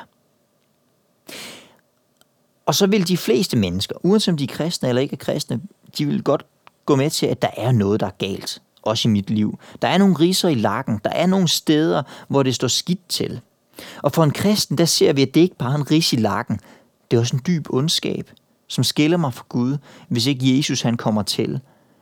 Og 2.66 2.76
så 2.76 2.88
vil 2.88 3.08
de 3.08 3.18
fleste 3.18 3.58
mennesker, 3.58 3.96
uanset 4.04 4.32
om 4.32 4.38
de 4.38 4.44
er 4.44 4.48
kristne 4.48 4.90
eller 4.90 5.02
ikke 5.02 5.14
er 5.14 5.18
kristne, 5.18 5.62
de 5.98 6.06
vil 6.06 6.24
godt 6.24 6.46
gå 6.86 6.96
med 6.96 7.10
til, 7.10 7.26
at 7.26 7.42
der 7.42 7.50
er 7.58 7.72
noget, 7.72 8.00
der 8.00 8.08
er 8.08 8.12
galt. 8.12 8.62
Også 8.82 9.08
i 9.08 9.12
mit 9.12 9.30
liv. 9.30 9.60
Der 9.82 9.88
er 9.88 9.98
nogle 9.98 10.16
riser 10.20 10.50
i 10.50 10.56
lakken. 10.56 11.02
Der 11.04 11.10
er 11.10 11.26
nogle 11.26 11.48
steder, 11.48 12.04
hvor 12.28 12.44
det 12.44 12.56
står 12.56 12.68
skidt 12.68 13.10
til. 13.10 13.42
Og 14.04 14.12
for 14.12 14.24
en 14.24 14.32
kristen, 14.32 14.78
der 14.78 14.86
ser 14.86 15.14
vi, 15.14 15.22
at 15.22 15.34
det 15.34 15.42
ikke 15.42 15.56
bare 15.56 15.72
er 15.72 15.76
en 15.76 15.92
ris 15.92 16.14
i 16.14 16.16
lakken. 16.16 16.60
Det 17.12 17.18
er 17.18 17.22
også 17.22 17.36
en 17.36 17.42
dyb 17.48 17.68
ondskab, 17.70 18.32
som 18.68 18.84
skiller 18.84 19.18
mig 19.18 19.34
fra 19.34 19.46
Gud, 19.50 19.78
hvis 20.08 20.26
ikke 20.26 20.58
Jesus 20.58 20.82
han 20.82 20.98
kommer 20.98 21.24
til 21.24 21.60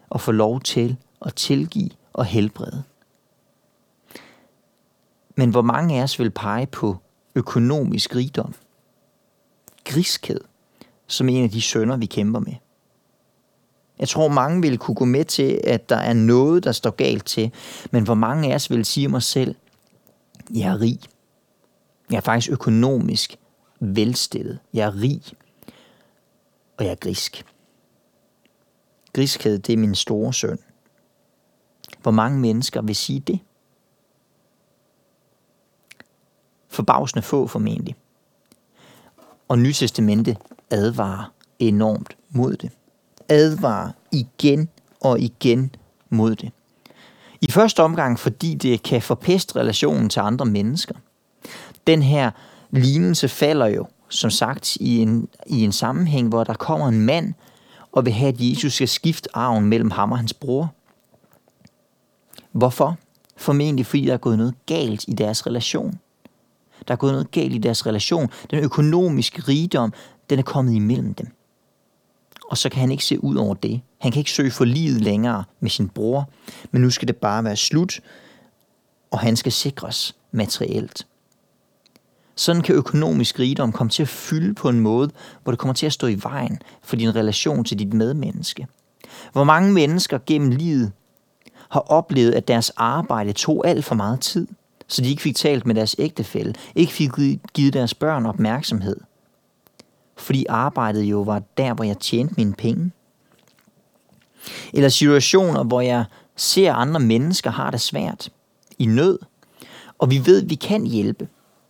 og 0.10 0.22
får 0.22 0.32
lov 0.32 0.62
til 0.62 0.98
at 1.26 1.36
tilgive 1.36 1.90
og 2.14 2.26
helbrede. 2.26 2.84
Men 5.38 5.50
hvor 5.50 5.62
mange 5.62 6.00
af 6.00 6.04
os 6.04 6.20
vil 6.20 6.30
pege 6.30 6.66
på 6.66 6.98
økonomisk 7.36 8.16
rigdom? 8.16 8.54
Griskhed 9.86 10.40
som 11.08 11.30
en 11.30 11.44
af 11.44 11.50
de 11.50 11.62
sønder, 11.62 11.98
vi 11.98 12.06
kæmper 12.06 12.40
med. 12.40 12.54
Jeg 14.00 14.10
tror, 14.10 14.28
mange 14.28 14.62
vil 14.62 14.78
kunne 14.78 14.96
gå 14.96 15.06
med 15.06 15.26
til, 15.26 15.62
at 15.64 15.90
der 15.90 15.96
er 15.96 16.14
noget, 16.14 16.64
der 16.64 16.72
står 16.72 16.90
galt 16.90 17.26
til, 17.26 17.52
men 17.92 18.04
hvor 18.04 18.14
mange 18.14 18.52
af 18.52 18.56
os 18.56 18.70
vil 18.70 18.86
sige 18.86 19.08
mig 19.08 19.24
selv, 19.24 19.56
jeg 20.54 20.70
er 20.70 20.82
rig. 20.82 21.00
Jeg 22.10 22.18
er 22.18 22.22
faktisk 22.22 22.52
økonomisk 22.52 23.36
velstillet. 23.80 24.60
Jeg 24.74 24.88
er 24.88 25.02
rig. 25.02 25.22
Og 26.78 26.86
jeg 26.86 26.92
er 26.92 26.96
grisk. 26.96 27.46
Griskhed, 29.14 29.60
det 29.60 29.74
er 29.74 29.78
min 29.78 29.96
store 29.96 30.34
søn. 30.34 30.60
Hvor 32.02 32.12
mange 32.12 32.40
mennesker 32.40 32.82
vil 32.82 32.96
sige 32.96 33.20
det? 33.20 33.40
Forbavsende 36.68 37.22
få 37.22 37.48
formentlig. 37.48 37.96
Og 39.48 39.60
Nytestamentet 39.60 40.38
advarer 40.70 41.34
enormt 41.60 42.18
mod 42.30 42.56
det. 42.56 42.72
Advarer 43.30 43.92
igen 44.12 44.70
og 45.02 45.20
igen 45.20 45.76
mod 46.10 46.36
det. 46.36 46.52
I 47.42 47.52
første 47.52 47.84
omgang, 47.84 48.20
fordi 48.20 48.56
det 48.56 48.84
kan 48.84 49.02
forpeste 49.02 49.56
relationen 49.56 50.10
til 50.10 50.20
andre 50.20 50.46
mennesker. 50.46 50.96
Den 51.88 52.02
her 52.02 52.32
lignelse 52.72 53.28
falder 53.30 53.66
jo, 53.66 53.88
som 54.10 54.30
sagt, 54.30 54.76
i 54.76 54.98
en, 54.98 55.28
i 55.48 55.64
en 55.64 55.72
sammenhæng, 55.72 56.30
hvor 56.30 56.44
der 56.44 56.54
kommer 56.54 56.88
en 56.88 57.02
mand 57.02 57.34
og 57.92 58.06
vil 58.06 58.14
have, 58.14 58.34
at 58.34 58.36
Jesus 58.40 58.74
skal 58.74 58.88
skifte 58.88 59.30
arven 59.34 59.66
mellem 59.66 59.92
ham 59.92 60.12
og 60.12 60.18
hans 60.18 60.34
bror. 60.34 60.74
Hvorfor? 62.52 62.98
Formentlig 63.38 63.86
fordi 63.86 64.06
der 64.06 64.14
er 64.14 64.18
gået 64.18 64.38
noget 64.38 64.54
galt 64.66 65.06
i 65.08 65.12
deres 65.12 65.48
relation. 65.48 66.00
Der 66.88 66.94
er 66.94 66.98
gået 66.98 67.14
noget 67.14 67.32
galt 67.32 67.54
i 67.54 67.58
deres 67.58 67.86
relation. 67.86 68.30
Den 68.52 68.60
økonomiske 68.60 69.42
rigdom, 69.42 69.94
den 70.30 70.40
er 70.40 70.44
kommet 70.44 70.74
imellem 70.74 71.14
dem. 71.14 71.28
Og 72.50 72.58
så 72.58 72.70
kan 72.70 72.80
han 72.80 72.92
ikke 72.92 73.06
se 73.06 73.24
ud 73.24 73.36
over 73.36 73.54
det. 73.54 73.82
Han 73.98 74.12
kan 74.12 74.20
ikke 74.20 74.32
søge 74.32 74.52
for 74.52 74.66
livet 74.66 75.02
længere 75.02 75.44
med 75.60 75.70
sin 75.70 75.90
bror, 75.90 76.30
men 76.72 76.82
nu 76.82 76.90
skal 76.90 77.08
det 77.08 77.18
bare 77.18 77.44
være 77.44 77.56
slut, 77.56 78.00
og 79.12 79.20
han 79.20 79.36
skal 79.36 79.52
sikres 79.52 80.16
materielt. 80.32 81.08
Sådan 82.36 82.62
kan 82.62 82.76
økonomisk 82.76 83.40
rigdom 83.40 83.72
komme 83.72 83.92
til 83.92 84.02
at 84.02 84.10
fylde 84.10 84.54
på 84.54 84.70
en 84.70 84.80
måde, 84.80 85.12
hvor 85.44 85.52
det 85.52 85.60
kommer 85.60 85.74
til 85.74 85.86
at 85.86 85.94
stå 85.94 86.08
i 86.08 86.24
vejen 86.24 86.60
for 86.84 86.96
din 86.96 87.16
relation 87.16 87.64
til 87.64 87.80
dit 87.80 87.94
medmenneske. 87.94 88.68
Hvor 89.32 89.44
mange 89.44 89.74
mennesker 89.74 90.20
gennem 90.26 90.50
livet 90.50 90.92
har 91.70 91.80
oplevet, 91.80 92.32
at 92.32 92.48
deres 92.48 92.70
arbejde 92.70 93.34
tog 93.34 93.68
alt 93.68 93.86
for 93.86 93.96
meget 93.96 94.20
tid, 94.20 94.48
så 94.88 95.02
de 95.02 95.10
ikke 95.10 95.22
fik 95.22 95.36
talt 95.36 95.66
med 95.66 95.76
deres 95.76 95.96
ægtefælle, 96.00 96.54
ikke 96.76 96.94
fik 96.94 97.12
givet 97.54 97.74
deres 97.74 97.94
børn 97.94 98.26
opmærksomhed– 98.26 98.98
fordi 100.16 100.46
arbejdet 100.50 101.04
jo 101.04 101.22
var 101.22 101.42
der, 101.58 101.74
hvor 101.74 101.84
jeg 101.84 102.00
tjente 102.00 102.34
mine 102.38 102.54
penge. 102.54 102.92
Eller 104.74 104.90
situationer, 104.90 105.64
hvor 105.64 105.82
jeg 105.82 106.06
ser 106.36 106.74
andre 106.74 107.00
mennesker 107.00 107.52
har 107.52 107.72
det 107.72 107.82
svært, 107.82 108.30
i 108.80 108.86
nød, 108.86 109.20
og 109.98 110.12
vi 110.12 110.26
ved, 110.26 110.44
at 110.44 110.50
vi 110.50 110.56
kan 110.56 110.86
hjælpe. 110.86 111.28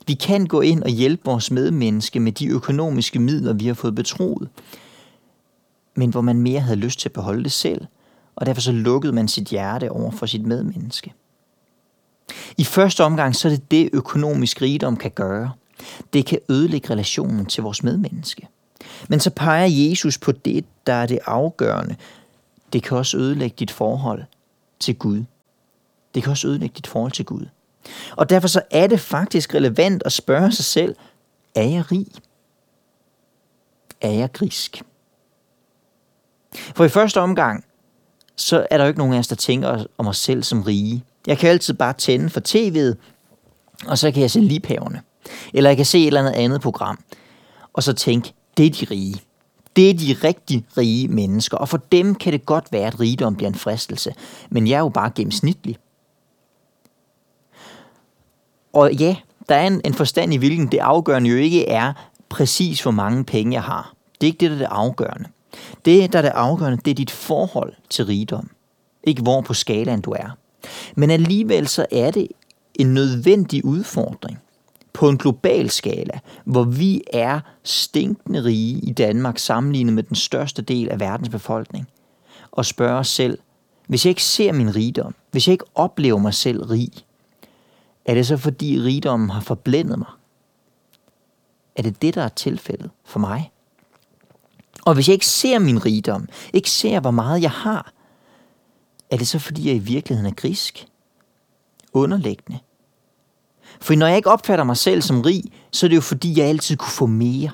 Vi 0.07 0.13
kan 0.13 0.45
gå 0.45 0.61
ind 0.61 0.83
og 0.83 0.89
hjælpe 0.89 1.21
vores 1.25 1.51
medmenneske 1.51 2.19
med 2.19 2.31
de 2.31 2.47
økonomiske 2.47 3.19
midler, 3.19 3.53
vi 3.53 3.67
har 3.67 3.73
fået 3.73 3.95
betroet. 3.95 4.49
Men 5.95 6.09
hvor 6.09 6.21
man 6.21 6.37
mere 6.37 6.59
havde 6.59 6.79
lyst 6.79 6.99
til 6.99 7.09
at 7.09 7.13
beholde 7.13 7.43
det 7.43 7.51
selv, 7.51 7.85
og 8.35 8.45
derfor 8.45 8.61
så 8.61 8.71
lukkede 8.71 9.13
man 9.13 9.27
sit 9.27 9.47
hjerte 9.47 9.91
over 9.91 10.11
for 10.11 10.25
sit 10.25 10.45
medmenneske. 10.45 11.13
I 12.57 12.63
første 12.63 13.03
omgang 13.03 13.35
så 13.35 13.47
er 13.47 13.51
det 13.51 13.71
det, 13.71 13.89
økonomisk 13.93 14.61
rigdom 14.61 14.97
kan 14.97 15.11
gøre– 15.11 15.51
det 16.13 16.25
kan 16.25 16.39
ødelægge 16.49 16.89
relationen 16.89 17.45
til 17.45 17.63
vores 17.63 17.83
medmenneske. 17.83 18.47
Men 19.09 19.19
så 19.19 19.29
peger 19.29 19.67
Jesus 19.67 20.17
på 20.17 20.31
det, 20.31 20.65
der 20.87 20.93
er 20.93 21.05
det 21.05 21.19
afgørende. 21.25 21.95
Det 22.73 22.83
kan 22.83 22.97
også 22.97 23.17
ødelægge 23.17 23.55
dit 23.59 23.71
forhold 23.71 24.23
til 24.79 24.95
Gud. 24.95 25.23
Det 26.15 26.23
kan 26.23 26.31
også 26.31 26.47
ødelægge 26.47 26.73
dit 26.77 26.87
forhold 26.87 27.11
til 27.11 27.25
Gud. 27.25 27.45
Og 28.11 28.29
derfor 28.29 28.47
så 28.47 28.61
er 28.71 28.87
det 28.87 28.99
faktisk 28.99 29.55
relevant 29.55 30.03
at 30.05 30.11
spørge 30.11 30.51
sig 30.51 30.65
selv, 30.65 30.95
er 31.55 31.63
jeg 31.63 31.91
rig? 31.91 32.07
er 34.01 34.11
jeg 34.11 34.31
grisk? 34.31 34.81
For 36.75 36.85
i 36.85 36.89
første 36.89 37.21
omgang, 37.21 37.65
så 38.35 38.67
er 38.71 38.77
der 38.77 38.85
jo 38.85 38.87
ikke 38.87 38.97
nogen 38.97 39.13
af 39.13 39.19
os, 39.19 39.27
der 39.27 39.35
tænker 39.35 39.85
om 39.97 40.07
os 40.07 40.17
selv 40.17 40.43
som 40.43 40.61
rige. 40.61 41.03
Jeg 41.27 41.37
kan 41.37 41.49
altid 41.49 41.73
bare 41.73 41.93
tænde 41.93 42.29
for 42.29 42.41
tv'et, 42.47 42.95
og 43.87 43.97
så 43.97 44.11
kan 44.11 44.21
jeg 44.21 44.31
se 44.31 44.39
liphaverne. 44.39 45.01
Eller 45.53 45.69
jeg 45.69 45.77
kan 45.77 45.85
se 45.85 45.99
et 45.99 46.07
eller 46.07 46.19
andet 46.19 46.31
andet 46.31 46.61
program, 46.61 46.99
og 47.73 47.83
så 47.83 47.93
tænke, 47.93 48.33
det 48.57 48.65
er 48.65 48.69
de 48.69 48.85
rige. 48.91 49.21
Det 49.75 49.89
er 49.89 49.93
de 49.93 50.27
rigtig 50.27 50.65
rige 50.77 51.07
mennesker, 51.07 51.57
og 51.57 51.69
for 51.69 51.77
dem 51.77 52.15
kan 52.15 52.33
det 52.33 52.45
godt 52.45 52.71
være, 52.71 52.87
at 52.87 52.99
rigdom 52.99 53.35
bliver 53.35 53.49
en 53.49 53.55
fristelse. 53.55 54.13
Men 54.49 54.67
jeg 54.67 54.75
er 54.75 54.79
jo 54.79 54.89
bare 54.89 55.11
gennemsnitlig. 55.15 55.77
Og 58.75 58.93
ja, 58.93 59.15
der 59.49 59.55
er 59.55 59.67
en, 59.67 59.81
en 59.85 59.93
forstand 59.93 60.33
i 60.33 60.37
hvilken 60.37 60.67
det 60.67 60.77
afgørende 60.77 61.29
jo 61.29 61.35
ikke 61.35 61.67
er 61.69 61.93
præcis, 62.29 62.81
hvor 62.81 62.91
mange 62.91 63.23
penge 63.23 63.53
jeg 63.53 63.63
har. 63.63 63.93
Det 64.21 64.27
er 64.27 64.31
ikke 64.31 64.39
det, 64.39 64.49
der 64.49 64.55
er 64.55 64.59
det 64.59 64.67
afgørende. 64.71 65.29
Det, 65.85 66.13
der 66.13 66.19
er 66.19 66.23
det 66.23 66.31
afgørende, 66.35 66.81
det 66.85 66.91
er 66.91 66.95
dit 66.95 67.11
forhold 67.11 67.73
til 67.89 68.05
rigdom. 68.05 68.49
Ikke 69.03 69.21
hvor 69.21 69.41
på 69.41 69.53
skalaen 69.53 70.01
du 70.01 70.11
er. 70.11 70.37
Men 70.95 71.11
alligevel 71.11 71.67
så 71.67 71.85
er 71.91 72.11
det 72.11 72.27
en 72.75 72.93
nødvendig 72.93 73.65
udfordring 73.65 74.39
på 74.93 75.09
en 75.09 75.17
global 75.17 75.69
skala, 75.69 76.19
hvor 76.45 76.63
vi 76.63 77.01
er 77.13 77.39
stinkende 77.63 78.43
rige 78.43 78.79
i 78.79 78.91
Danmark 78.91 79.37
sammenlignet 79.37 79.93
med 79.93 80.03
den 80.03 80.15
største 80.15 80.61
del 80.61 80.89
af 80.89 80.99
verdens 80.99 81.29
befolkning, 81.29 81.87
og 82.51 82.65
spørge 82.65 82.99
os 82.99 83.07
selv, 83.07 83.39
hvis 83.87 84.05
jeg 84.05 84.09
ikke 84.09 84.23
ser 84.23 84.51
min 84.51 84.75
rigdom, 84.75 85.15
hvis 85.31 85.47
jeg 85.47 85.51
ikke 85.51 85.65
oplever 85.75 86.17
mig 86.17 86.33
selv 86.33 86.63
rig, 86.63 86.91
er 88.05 88.13
det 88.13 88.27
så 88.27 88.37
fordi 88.37 88.79
rigdommen 88.79 89.29
har 89.29 89.41
forblændet 89.41 89.99
mig? 89.99 90.11
Er 91.75 91.81
det 91.81 92.01
det, 92.01 92.15
der 92.15 92.21
er 92.23 92.29
tilfældet 92.29 92.89
for 93.03 93.19
mig? 93.19 93.51
Og 94.85 94.93
hvis 94.93 95.07
jeg 95.07 95.13
ikke 95.13 95.27
ser 95.27 95.59
min 95.59 95.85
rigdom, 95.85 96.29
ikke 96.53 96.69
ser, 96.69 96.99
hvor 96.99 97.11
meget 97.11 97.41
jeg 97.41 97.51
har, 97.51 97.93
er 99.11 99.17
det 99.17 99.27
så 99.27 99.39
fordi, 99.39 99.67
jeg 99.67 99.75
i 99.75 99.79
virkeligheden 99.79 100.31
er 100.31 100.35
grisk? 100.35 100.87
Underlæggende? 101.93 102.59
For 103.81 103.95
når 103.95 104.07
jeg 104.07 104.17
ikke 104.17 104.31
opfatter 104.31 104.65
mig 104.65 104.77
selv 104.77 105.01
som 105.01 105.21
rig, 105.21 105.43
så 105.71 105.85
er 105.85 105.87
det 105.87 105.95
jo 105.95 106.01
fordi, 106.01 106.39
jeg 106.39 106.47
altid 106.47 106.77
kunne 106.77 106.91
få 106.91 107.05
mere. 107.05 107.51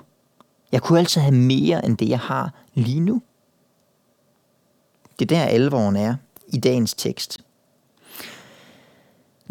Jeg 0.72 0.82
kunne 0.82 1.00
altid 1.00 1.22
have 1.22 1.36
mere 1.36 1.86
end 1.86 1.98
det, 1.98 2.10
jeg 2.10 2.20
har 2.20 2.54
lige 2.74 3.00
nu. 3.00 3.22
Det 5.20 5.32
er 5.32 5.36
der 5.36 5.44
alvoren 5.44 5.96
er 5.96 6.16
i 6.48 6.58
dagens 6.58 6.94
tekst. 6.94 7.40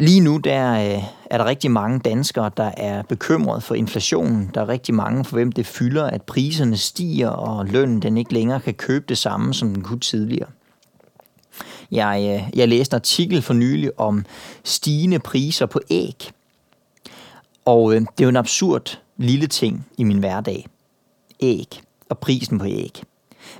Lige 0.01 0.19
nu 0.19 0.37
der 0.37 0.73
øh, 0.73 1.03
er 1.25 1.37
der 1.37 1.45
rigtig 1.45 1.71
mange 1.71 1.99
danskere, 1.99 2.51
der 2.57 2.71
er 2.77 3.03
bekymret 3.03 3.63
for 3.63 3.75
inflationen. 3.75 4.51
Der 4.53 4.61
er 4.61 4.67
rigtig 4.67 4.95
mange, 4.95 5.25
for 5.25 5.35
hvem 5.35 5.51
det 5.51 5.65
fylder, 5.65 6.03
at 6.03 6.21
priserne 6.21 6.77
stiger, 6.77 7.29
og 7.29 7.65
lønnen 7.65 8.01
den 8.01 8.17
ikke 8.17 8.33
længere 8.33 8.59
kan 8.59 8.73
købe 8.73 9.05
det 9.09 9.17
samme, 9.17 9.53
som 9.53 9.73
den 9.73 9.83
kunne 9.83 9.99
tidligere. 9.99 10.49
Jeg, 11.91 12.41
øh, 12.49 12.59
jeg 12.59 12.67
læste 12.67 12.93
en 12.93 12.95
artikel 12.95 13.41
for 13.41 13.53
nylig 13.53 13.99
om 13.99 14.25
stigende 14.63 15.19
priser 15.19 15.65
på 15.65 15.79
æg. 15.89 16.31
Og 17.65 17.93
øh, 17.93 18.01
det 18.01 18.07
er 18.19 18.23
jo 18.23 18.29
en 18.29 18.35
absurd 18.35 18.99
lille 19.17 19.47
ting 19.47 19.87
i 19.97 20.03
min 20.03 20.17
hverdag. 20.17 20.67
Æg 21.39 21.81
og 22.09 22.17
prisen 22.17 22.59
på 22.59 22.65
æg. 22.65 23.03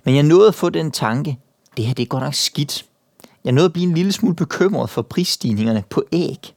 Men 0.03 0.15
jeg 0.15 0.23
nåede 0.23 0.47
at 0.47 0.55
få 0.55 0.69
den 0.69 0.91
tanke, 0.91 1.37
det 1.77 1.85
her 1.85 1.93
det 1.93 2.03
er 2.03 2.07
godt 2.07 2.23
nok 2.23 2.33
skidt. 2.33 2.85
Jeg 3.43 3.53
nåede 3.53 3.65
at 3.65 3.73
blive 3.73 3.87
en 3.87 3.93
lille 3.93 4.11
smule 4.11 4.35
bekymret 4.35 4.89
for 4.89 5.01
prisstigningerne 5.01 5.83
på 5.89 6.03
æg. 6.11 6.55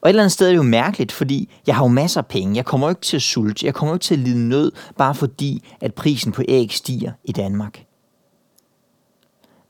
Og 0.00 0.08
et 0.08 0.10
eller 0.10 0.22
andet 0.22 0.32
sted 0.32 0.46
er 0.46 0.50
det 0.50 0.56
jo 0.56 0.62
mærkeligt, 0.62 1.12
fordi 1.12 1.50
jeg 1.66 1.76
har 1.76 1.84
jo 1.84 1.88
masser 1.88 2.20
af 2.20 2.26
penge. 2.26 2.56
Jeg 2.56 2.64
kommer 2.64 2.86
jo 2.86 2.88
ikke 2.88 3.00
til 3.00 3.16
at 3.16 3.22
sulte. 3.22 3.66
Jeg 3.66 3.74
kommer 3.74 3.90
jo 3.92 3.94
ikke 3.94 4.04
til 4.04 4.14
at 4.14 4.20
lide 4.20 4.48
nød, 4.48 4.72
bare 4.96 5.14
fordi, 5.14 5.64
at 5.80 5.94
prisen 5.94 6.32
på 6.32 6.42
æg 6.48 6.72
stiger 6.72 7.12
i 7.24 7.32
Danmark. 7.32 7.86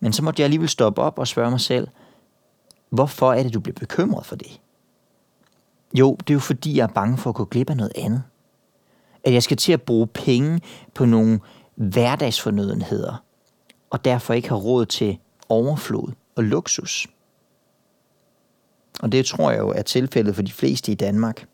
Men 0.00 0.12
så 0.12 0.24
måtte 0.24 0.40
jeg 0.40 0.44
alligevel 0.44 0.68
stoppe 0.68 1.02
op 1.02 1.18
og 1.18 1.28
spørge 1.28 1.50
mig 1.50 1.60
selv, 1.60 1.88
hvorfor 2.90 3.32
er 3.32 3.42
det, 3.42 3.54
du 3.54 3.60
bliver 3.60 3.74
bekymret 3.80 4.26
for 4.26 4.36
det? 4.36 4.60
Jo, 5.98 6.16
det 6.20 6.30
er 6.30 6.34
jo 6.34 6.40
fordi, 6.40 6.76
jeg 6.76 6.82
er 6.82 6.92
bange 6.94 7.18
for 7.18 7.30
at 7.30 7.36
gå 7.36 7.44
glip 7.44 7.70
af 7.70 7.76
noget 7.76 7.92
andet. 7.96 8.22
At 9.24 9.32
jeg 9.32 9.42
skal 9.42 9.56
til 9.56 9.72
at 9.72 9.82
bruge 9.82 10.06
penge 10.06 10.60
på 10.94 11.04
nogle 11.04 11.40
hverdagsfornødenheder, 11.74 13.22
og 13.90 14.04
derfor 14.04 14.34
ikke 14.34 14.48
har 14.48 14.56
råd 14.56 14.86
til 14.86 15.18
overflod 15.48 16.12
og 16.36 16.44
luksus. 16.44 17.06
Og 19.00 19.12
det 19.12 19.26
tror 19.26 19.50
jeg 19.50 19.60
jo 19.60 19.68
er 19.68 19.82
tilfældet 19.82 20.34
for 20.34 20.42
de 20.42 20.52
fleste 20.52 20.92
i 20.92 20.94
Danmark. 20.94 21.46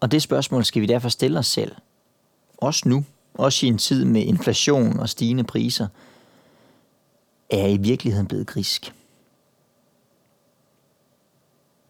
Og 0.00 0.10
det 0.10 0.22
spørgsmål 0.22 0.64
skal 0.64 0.82
vi 0.82 0.86
derfor 0.86 1.08
stille 1.08 1.38
os 1.38 1.46
selv. 1.46 1.76
Også 2.56 2.88
nu. 2.88 3.04
Også 3.34 3.66
i 3.66 3.68
en 3.68 3.78
tid 3.78 4.04
med 4.04 4.22
inflation 4.22 4.98
og 5.00 5.08
stigende 5.08 5.44
priser. 5.44 5.88
Er 7.50 7.58
jeg 7.58 7.72
i 7.72 7.76
virkeligheden 7.76 8.26
blevet 8.26 8.46
grisk? 8.46 8.94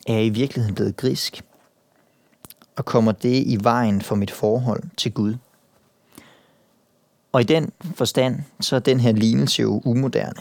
Er 0.07 0.13
jeg 0.13 0.27
i 0.27 0.29
virkeligheden 0.29 0.75
blevet 0.75 0.97
grisk? 0.97 1.45
Og 2.77 2.85
kommer 2.85 3.13
det 3.13 3.47
i 3.47 3.59
vejen 3.63 4.03
for 4.03 4.15
mit 4.15 4.31
forhold 4.31 4.83
til 4.97 5.13
Gud? 5.13 5.35
Og 7.33 7.41
i 7.41 7.45
den 7.45 7.73
forstand, 7.95 8.41
så 8.61 8.77
er 8.77 8.81
den 8.81 9.01
her 9.01 9.13
lignelse 9.13 9.63
jo 9.63 9.83
umoderne. 9.85 10.41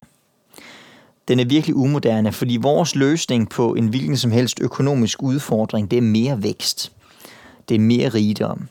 Den 1.28 1.40
er 1.40 1.46
virkelig 1.46 1.76
umoderne, 1.76 2.32
fordi 2.32 2.58
vores 2.62 2.96
løsning 2.96 3.50
på 3.50 3.74
en 3.74 3.88
hvilken 3.88 4.18
som 4.18 4.32
helst 4.32 4.62
økonomisk 4.62 5.24
udfordring, 5.24 5.92
det 5.92 5.98
er 5.98 6.02
mere 6.02 6.44
vækst. 6.44 6.92
Det 7.70 7.76
er 7.76 7.80
mere 7.80 8.10
rigdom. 8.10 8.68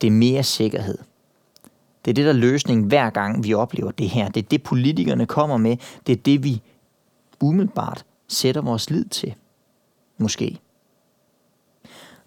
Det 0.00 0.06
er 0.06 0.10
mere 0.10 0.42
sikkerhed. 0.42 0.98
Det 2.04 2.10
er 2.10 2.14
det, 2.14 2.24
der 2.24 2.30
er 2.30 2.36
løsningen 2.36 2.86
hver 2.86 3.10
gang, 3.10 3.44
vi 3.44 3.54
oplever 3.54 3.90
det 3.90 4.08
her. 4.08 4.28
Det 4.28 4.42
er 4.44 4.48
det, 4.48 4.62
politikerne 4.62 5.26
kommer 5.26 5.56
med. 5.56 5.76
Det 6.06 6.12
er 6.12 6.22
det, 6.22 6.44
vi 6.44 6.62
umiddelbart 7.40 8.04
sætter 8.28 8.60
vores 8.60 8.90
lid 8.90 9.04
til. 9.04 9.34
Måske. 10.18 10.58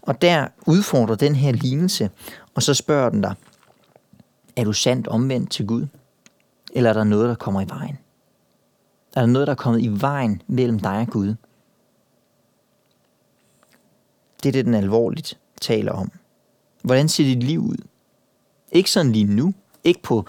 Og 0.01 0.21
der 0.21 0.47
udfordrer 0.67 1.15
den 1.15 1.35
her 1.35 1.51
lignelse, 1.51 2.09
og 2.55 2.63
så 2.63 2.73
spørger 2.73 3.09
den 3.09 3.21
dig, 3.21 3.35
er 4.59 4.63
du 4.63 4.73
sandt 4.73 5.07
omvendt 5.07 5.51
til 5.51 5.67
Gud? 5.67 5.87
Eller 6.73 6.89
er 6.89 6.93
der 6.93 7.03
noget, 7.03 7.29
der 7.29 7.35
kommer 7.35 7.61
i 7.61 7.69
vejen? 7.69 7.97
Er 9.15 9.19
der 9.19 9.27
noget, 9.27 9.47
der 9.47 9.53
er 9.53 9.57
kommet 9.57 9.81
i 9.81 10.01
vejen 10.01 10.41
mellem 10.47 10.79
dig 10.79 10.99
og 10.99 11.07
Gud? 11.07 11.35
Det 14.43 14.49
er 14.49 14.51
det, 14.51 14.65
den 14.65 14.73
alvorligt 14.73 15.39
taler 15.61 15.91
om. 15.91 16.11
Hvordan 16.83 17.09
ser 17.09 17.23
dit 17.23 17.43
liv 17.43 17.59
ud? 17.59 17.77
Ikke 18.71 18.91
sådan 18.91 19.11
lige 19.11 19.25
nu. 19.25 19.53
Ikke 19.83 20.01
på 20.01 20.25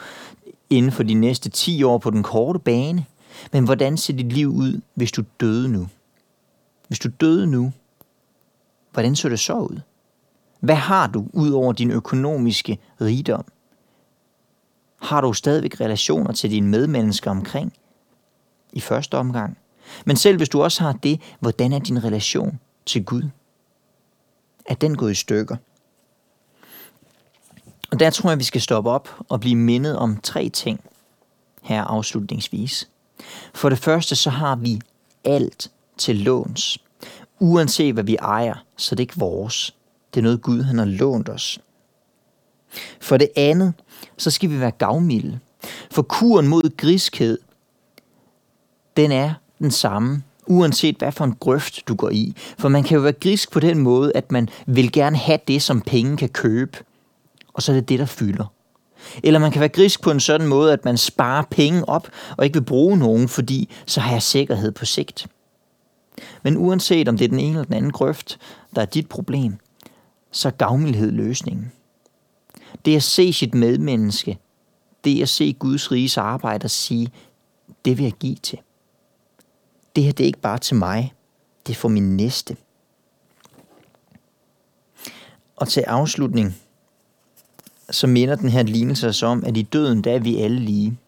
inden 0.70 0.92
for 0.92 1.02
de 1.02 1.14
næste 1.14 1.50
10 1.50 1.82
år 1.82 1.98
på 1.98 2.10
den 2.10 2.22
korte 2.22 2.58
bane. 2.58 3.06
Men 3.52 3.64
hvordan 3.64 3.96
ser 3.96 4.12
dit 4.12 4.32
liv 4.32 4.48
ud, 4.48 4.80
hvis 4.94 5.12
du 5.12 5.24
døde 5.40 5.68
nu? 5.68 5.88
Hvis 6.88 6.98
du 6.98 7.08
døde 7.20 7.46
nu, 7.46 7.72
hvordan 8.92 9.16
så 9.16 9.28
det 9.28 9.40
så 9.40 9.54
ud? 9.54 9.80
Hvad 10.60 10.74
har 10.74 11.06
du 11.06 11.26
ud 11.32 11.50
over 11.50 11.72
din 11.72 11.90
økonomiske 11.90 12.78
rigdom? 13.00 13.44
Har 15.00 15.20
du 15.20 15.32
stadigvæk 15.32 15.80
relationer 15.80 16.32
til 16.32 16.50
dine 16.50 16.68
medmennesker 16.68 17.30
omkring? 17.30 17.72
I 18.72 18.80
første 18.80 19.16
omgang. 19.16 19.58
Men 20.04 20.16
selv 20.16 20.36
hvis 20.36 20.48
du 20.48 20.62
også 20.62 20.82
har 20.82 20.92
det, 20.92 21.20
hvordan 21.40 21.72
er 21.72 21.78
din 21.78 22.04
relation 22.04 22.60
til 22.86 23.04
Gud? 23.04 23.22
Er 24.66 24.74
den 24.74 24.96
gået 24.96 25.10
i 25.10 25.14
stykker? 25.14 25.56
Og 27.90 28.00
der 28.00 28.10
tror 28.10 28.30
jeg, 28.30 28.38
vi 28.38 28.44
skal 28.44 28.60
stoppe 28.60 28.90
op 28.90 29.08
og 29.28 29.40
blive 29.40 29.56
mindet 29.56 29.96
om 29.96 30.20
tre 30.20 30.48
ting 30.48 30.80
her 31.62 31.84
afslutningsvis. 31.84 32.88
For 33.54 33.68
det 33.68 33.78
første, 33.78 34.16
så 34.16 34.30
har 34.30 34.56
vi 34.56 34.80
alt 35.24 35.70
til 35.98 36.16
låns. 36.16 36.78
Uanset 37.38 37.94
hvad 37.94 38.04
vi 38.04 38.16
ejer, 38.16 38.64
så 38.76 38.94
det 38.94 39.00
er 39.00 39.04
ikke 39.04 39.18
vores. 39.18 39.74
Det 40.14 40.20
er 40.20 40.22
noget 40.22 40.42
Gud, 40.42 40.62
han 40.62 40.78
har 40.78 40.84
lånt 40.84 41.28
os. 41.28 41.60
For 43.00 43.16
det 43.16 43.28
andet, 43.36 43.74
så 44.18 44.30
skal 44.30 44.50
vi 44.50 44.60
være 44.60 44.70
gavmilde. 44.70 45.38
For 45.90 46.02
kuren 46.02 46.48
mod 46.48 46.76
griskhed, 46.76 47.38
den 48.96 49.12
er 49.12 49.34
den 49.58 49.70
samme, 49.70 50.22
uanset 50.46 50.96
hvad 50.96 51.12
for 51.12 51.24
en 51.24 51.36
grøft 51.40 51.88
du 51.88 51.94
går 51.94 52.10
i. 52.10 52.34
For 52.58 52.68
man 52.68 52.82
kan 52.82 52.94
jo 52.94 53.02
være 53.02 53.12
grisk 53.12 53.50
på 53.50 53.60
den 53.60 53.78
måde, 53.78 54.12
at 54.14 54.32
man 54.32 54.48
vil 54.66 54.92
gerne 54.92 55.16
have 55.16 55.38
det, 55.48 55.62
som 55.62 55.80
penge 55.80 56.16
kan 56.16 56.28
købe. 56.28 56.78
Og 57.52 57.62
så 57.62 57.72
er 57.72 57.76
det 57.76 57.88
det, 57.88 57.98
der 57.98 58.06
fylder. 58.06 58.52
Eller 59.22 59.40
man 59.40 59.50
kan 59.50 59.60
være 59.60 59.68
grisk 59.68 60.02
på 60.02 60.10
en 60.10 60.20
sådan 60.20 60.46
måde, 60.46 60.72
at 60.72 60.84
man 60.84 60.96
sparer 60.96 61.42
penge 61.50 61.88
op 61.88 62.08
og 62.36 62.44
ikke 62.44 62.58
vil 62.58 62.64
bruge 62.64 62.98
nogen, 62.98 63.28
fordi 63.28 63.70
så 63.86 64.00
har 64.00 64.12
jeg 64.12 64.22
sikkerhed 64.22 64.72
på 64.72 64.84
sigt. 64.84 65.26
Men 66.42 66.56
uanset 66.56 67.08
om 67.08 67.18
det 67.18 67.24
er 67.24 67.28
den 67.28 67.40
ene 67.40 67.48
eller 67.48 67.64
den 67.64 67.74
anden 67.74 67.92
grøft, 67.92 68.38
der 68.74 68.82
er 68.82 68.86
dit 68.86 69.08
problem, 69.08 69.58
så 70.32 70.48
er 70.48 70.52
gavmildhed 70.52 71.10
løsningen. 71.10 71.72
Det 72.84 72.96
at 72.96 73.02
se 73.02 73.32
sit 73.32 73.54
medmenneske, 73.54 74.38
det 75.04 75.22
at 75.22 75.28
se 75.28 75.52
Guds 75.52 75.92
riges 75.92 76.18
arbejde 76.18 76.64
og 76.64 76.70
sige, 76.70 77.12
det 77.84 77.98
vil 77.98 78.04
jeg 78.04 78.12
give 78.12 78.34
til. 78.34 78.58
Det 79.96 80.04
her 80.04 80.12
det 80.12 80.24
er 80.24 80.26
ikke 80.26 80.40
bare 80.40 80.58
til 80.58 80.76
mig, 80.76 81.14
det 81.66 81.72
er 81.72 81.76
for 81.76 81.88
min 81.88 82.16
næste. 82.16 82.56
Og 85.56 85.68
til 85.68 85.80
afslutning, 85.80 86.56
så 87.90 88.06
minder 88.06 88.34
den 88.34 88.48
her 88.48 88.62
lignelse 88.62 89.08
os 89.08 89.22
om, 89.22 89.44
at 89.44 89.56
i 89.56 89.62
døden, 89.62 90.04
der 90.04 90.12
er 90.12 90.18
vi 90.18 90.36
alle 90.36 90.60
lige. 90.60 90.98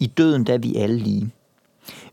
I 0.00 0.06
døden, 0.06 0.46
der 0.46 0.54
er 0.54 0.58
vi 0.58 0.76
alle 0.76 0.98
lige. 0.98 1.30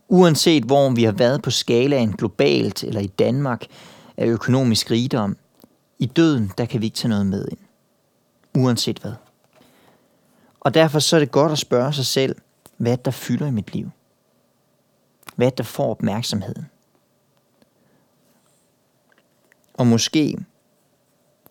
Uanset 0.08 0.64
hvor 0.64 0.90
vi 0.90 1.04
har 1.04 1.12
været 1.12 1.42
på 1.42 1.50
skalaen 1.50 2.12
globalt 2.12 2.84
eller 2.84 3.00
i 3.00 3.06
Danmark 3.06 3.66
af 4.16 4.26
økonomisk 4.26 4.90
rigdom, 4.90 5.36
i 5.98 6.06
døden, 6.06 6.52
der 6.58 6.64
kan 6.64 6.80
vi 6.80 6.86
ikke 6.86 6.96
tage 6.96 7.08
noget 7.08 7.26
med 7.26 7.48
ind. 7.50 7.58
Uanset 8.58 8.98
hvad. 8.98 9.12
Og 10.60 10.74
derfor 10.74 10.98
så 10.98 11.16
er 11.16 11.20
det 11.20 11.30
godt 11.30 11.52
at 11.52 11.58
spørge 11.58 11.92
sig 11.92 12.06
selv, 12.06 12.36
hvad 12.76 12.96
der 12.96 13.10
fylder 13.10 13.46
i 13.46 13.50
mit 13.50 13.74
liv. 13.74 13.90
Hvad 15.36 15.50
der 15.50 15.64
får 15.64 15.90
opmærksomheden. 15.90 16.70
Og 19.74 19.86
måske, 19.86 20.38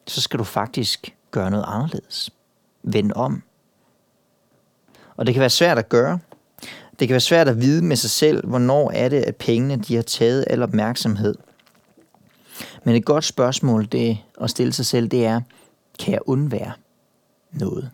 så 0.08 0.22
skal 0.22 0.39
du 0.39 0.43
faktisk 0.43 1.15
gøre 1.32 1.52
noget 1.52 1.65
anderledes. 1.67 2.30
Vend 2.84 3.12
om. 3.15 3.43
Og 5.17 5.26
det 5.26 5.34
kan 5.34 5.41
være 5.41 5.50
svært 5.50 5.78
at 5.78 5.89
gøre. 5.89 6.20
Det 7.00 7.08
kan 7.08 7.13
være 7.13 7.20
svært 7.20 7.48
at 7.48 7.62
vide 7.62 7.86
med 7.86 7.96
sig 7.96 8.10
selv, 8.10 8.48
hvornår 8.48 8.91
er 8.91 9.10
det, 9.10 9.22
at 9.22 9.36
pengene 9.36 9.76
de 9.76 9.96
har 9.96 10.04
taget 10.04 10.46
al 10.50 10.63
opmærksomhed. 10.63 11.36
Men 12.84 12.96
et 12.96 13.06
godt 13.06 13.26
spørgsmål 13.26 13.86
det 13.86 14.17
at 14.41 14.50
stille 14.50 14.74
sig 14.74 14.86
selv, 14.86 15.08
det 15.08 15.26
er, 15.26 15.41
kan 16.00 16.13
jeg 16.13 16.22
undvære 16.26 16.74
noget? 17.58 17.91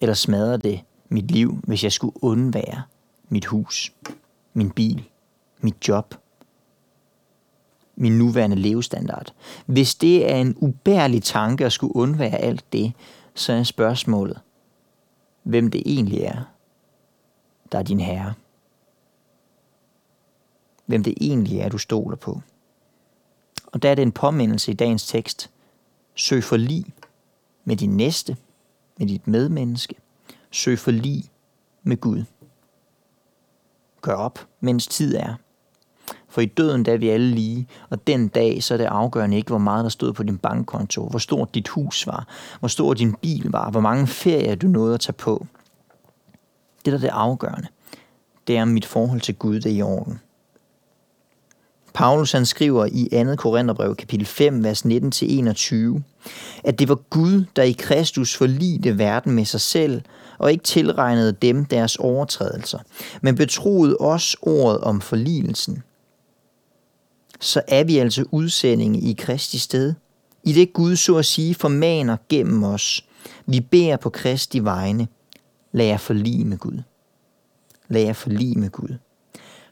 Eller 0.00 0.14
smadrer 0.14 0.56
det 0.56 0.80
mit 1.08 1.30
liv, 1.30 1.58
hvis 1.62 1.84
jeg 1.84 1.92
skulle 1.92 2.24
undvære 2.24 2.82
mit 3.28 3.46
hus, 3.46 3.92
min 4.54 4.70
bil, 4.70 5.08
mit 5.60 5.88
job, 5.88 6.14
min 7.96 8.18
nuværende 8.18 8.56
levestandard. 8.56 9.34
Hvis 9.66 9.94
det 9.94 10.30
er 10.30 10.36
en 10.36 10.56
ubærlig 10.60 11.22
tanke 11.22 11.66
at 11.66 11.72
skulle 11.72 11.96
undvære 11.96 12.38
alt 12.38 12.72
det, 12.72 12.92
så 13.34 13.52
er 13.52 13.62
spørgsmålet, 13.62 14.40
hvem 15.42 15.70
det 15.70 15.82
egentlig 15.86 16.20
er, 16.20 16.42
der 17.72 17.78
er 17.78 17.82
din 17.82 18.00
herre. 18.00 18.34
Hvem 20.86 21.02
det 21.02 21.14
egentlig 21.20 21.58
er, 21.58 21.68
du 21.68 21.78
stoler 21.78 22.16
på. 22.16 22.40
Og 23.66 23.82
der 23.82 23.90
er 23.90 23.94
det 23.94 24.02
en 24.02 24.12
påmindelse 24.12 24.70
i 24.70 24.74
dagens 24.74 25.06
tekst. 25.06 25.50
Søg 26.14 26.44
for 26.44 26.56
lig 26.56 26.86
med 27.64 27.76
din 27.76 27.96
næste, 27.96 28.36
med 28.98 29.06
dit 29.06 29.28
medmenneske. 29.28 29.94
Søg 30.50 30.78
for 30.78 30.90
lig 30.90 31.24
med 31.82 31.96
Gud. 31.96 32.24
Gør 34.00 34.14
op, 34.14 34.46
mens 34.60 34.86
tid 34.86 35.14
er. 35.14 35.34
For 36.28 36.40
i 36.40 36.46
døden 36.46 36.84
der 36.84 36.92
er 36.92 36.96
vi 36.96 37.08
alle 37.08 37.30
lige, 37.30 37.68
og 37.90 38.06
den 38.06 38.28
dag 38.28 38.62
så 38.62 38.74
er 38.74 38.78
det 38.78 38.84
afgørende 38.84 39.36
ikke, 39.36 39.48
hvor 39.48 39.58
meget 39.58 39.82
der 39.82 39.88
stod 39.88 40.12
på 40.12 40.22
din 40.22 40.38
bankkonto, 40.38 41.06
hvor 41.08 41.18
stort 41.18 41.54
dit 41.54 41.68
hus 41.68 42.06
var, 42.06 42.26
hvor 42.58 42.68
stor 42.68 42.94
din 42.94 43.14
bil 43.14 43.50
var, 43.50 43.70
hvor 43.70 43.80
mange 43.80 44.06
ferier 44.06 44.54
du 44.54 44.66
nåede 44.66 44.94
at 44.94 45.00
tage 45.00 45.12
på. 45.12 45.46
Det 46.84 46.92
der 46.92 46.98
er 46.98 46.98
det 46.98 47.08
afgørende, 47.08 47.68
det 48.46 48.56
er, 48.56 48.62
om 48.62 48.68
mit 48.68 48.86
forhold 48.86 49.20
til 49.20 49.34
Gud 49.34 49.60
det 49.60 49.72
er 49.72 49.76
i 49.76 49.82
orden. 49.82 50.20
Paulus 51.94 52.32
han 52.32 52.46
skriver 52.46 52.86
i 52.92 53.24
2. 53.24 53.36
Korintherbrev 53.36 53.96
kapitel 53.96 54.26
5, 54.26 54.64
vers 54.64 54.82
19-21, 54.82 56.02
at 56.64 56.78
det 56.78 56.88
var 56.88 56.94
Gud, 56.94 57.44
der 57.56 57.62
i 57.62 57.72
Kristus 57.72 58.36
forlidte 58.36 58.98
verden 58.98 59.32
med 59.32 59.44
sig 59.44 59.60
selv, 59.60 60.02
og 60.38 60.52
ikke 60.52 60.64
tilregnede 60.64 61.32
dem 61.32 61.64
deres 61.64 61.96
overtrædelser, 61.96 62.78
men 63.22 63.34
betroede 63.34 63.96
os 64.00 64.36
ordet 64.42 64.80
om 64.80 65.00
forligelsen. 65.00 65.82
Så 67.40 67.62
er 67.68 67.84
vi 67.84 67.98
altså 67.98 68.24
udsendinge 68.30 69.00
i 69.00 69.12
Kristi 69.18 69.58
sted. 69.58 69.94
I 70.44 70.52
det 70.52 70.72
Gud 70.72 70.96
så 70.96 71.16
at 71.16 71.24
sige 71.26 71.54
formaner 71.54 72.16
gennem 72.28 72.64
os. 72.64 73.04
Vi 73.46 73.60
beder 73.60 73.96
på 73.96 74.10
Kristi 74.10 74.64
vegne. 74.64 75.08
Lad 75.72 75.86
jer 75.86 75.96
forlige 75.96 76.44
med 76.44 76.58
Gud. 76.58 76.82
Lad 77.88 78.02
jer 78.02 78.12
forlige 78.12 78.58
med 78.58 78.70
Gud. 78.70 78.96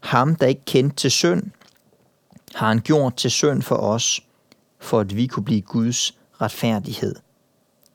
Ham, 0.00 0.36
der 0.36 0.46
ikke 0.46 0.64
kendte 0.64 0.96
til 0.96 1.10
synd, 1.10 1.42
har 2.54 2.68
han 2.68 2.80
gjort 2.80 3.16
til 3.16 3.30
synd 3.30 3.62
for 3.62 3.76
os, 3.76 4.20
for 4.78 5.00
at 5.00 5.16
vi 5.16 5.26
kunne 5.26 5.44
blive 5.44 5.62
Guds 5.62 6.18
retfærdighed 6.40 7.14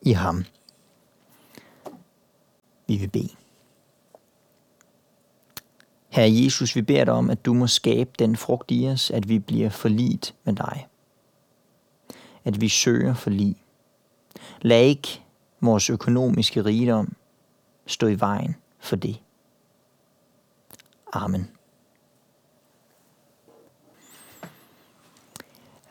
i 0.02 0.12
ham. 0.12 0.46
Vi 2.88 2.98
vil 2.98 3.10
bede. 3.10 3.30
Herre 6.10 6.44
Jesus, 6.44 6.76
vi 6.76 6.82
beder 6.82 7.06
dig 7.06 7.14
om, 7.14 7.30
at 7.30 7.46
du 7.46 7.54
må 7.54 7.68
skabe 7.68 8.12
den 8.20 8.36
frugt 8.36 8.72
i 8.72 8.88
os, 8.88 9.12
at 9.12 9.30
vi 9.30 9.40
bliver 9.40 9.70
forlit 9.70 10.36
med 10.44 10.54
dig. 10.54 10.88
At 12.44 12.62
vi 12.62 12.70
søger 12.70 13.14
forlig. 13.14 13.56
Lad 14.62 14.84
ikke 14.84 15.22
vores 15.62 15.90
økonomiske 15.90 16.66
rigdom 16.66 17.16
stå 17.86 18.08
i 18.08 18.20
vejen 18.20 18.56
for 18.80 18.96
det. 18.96 19.20
Amen. 21.14 21.55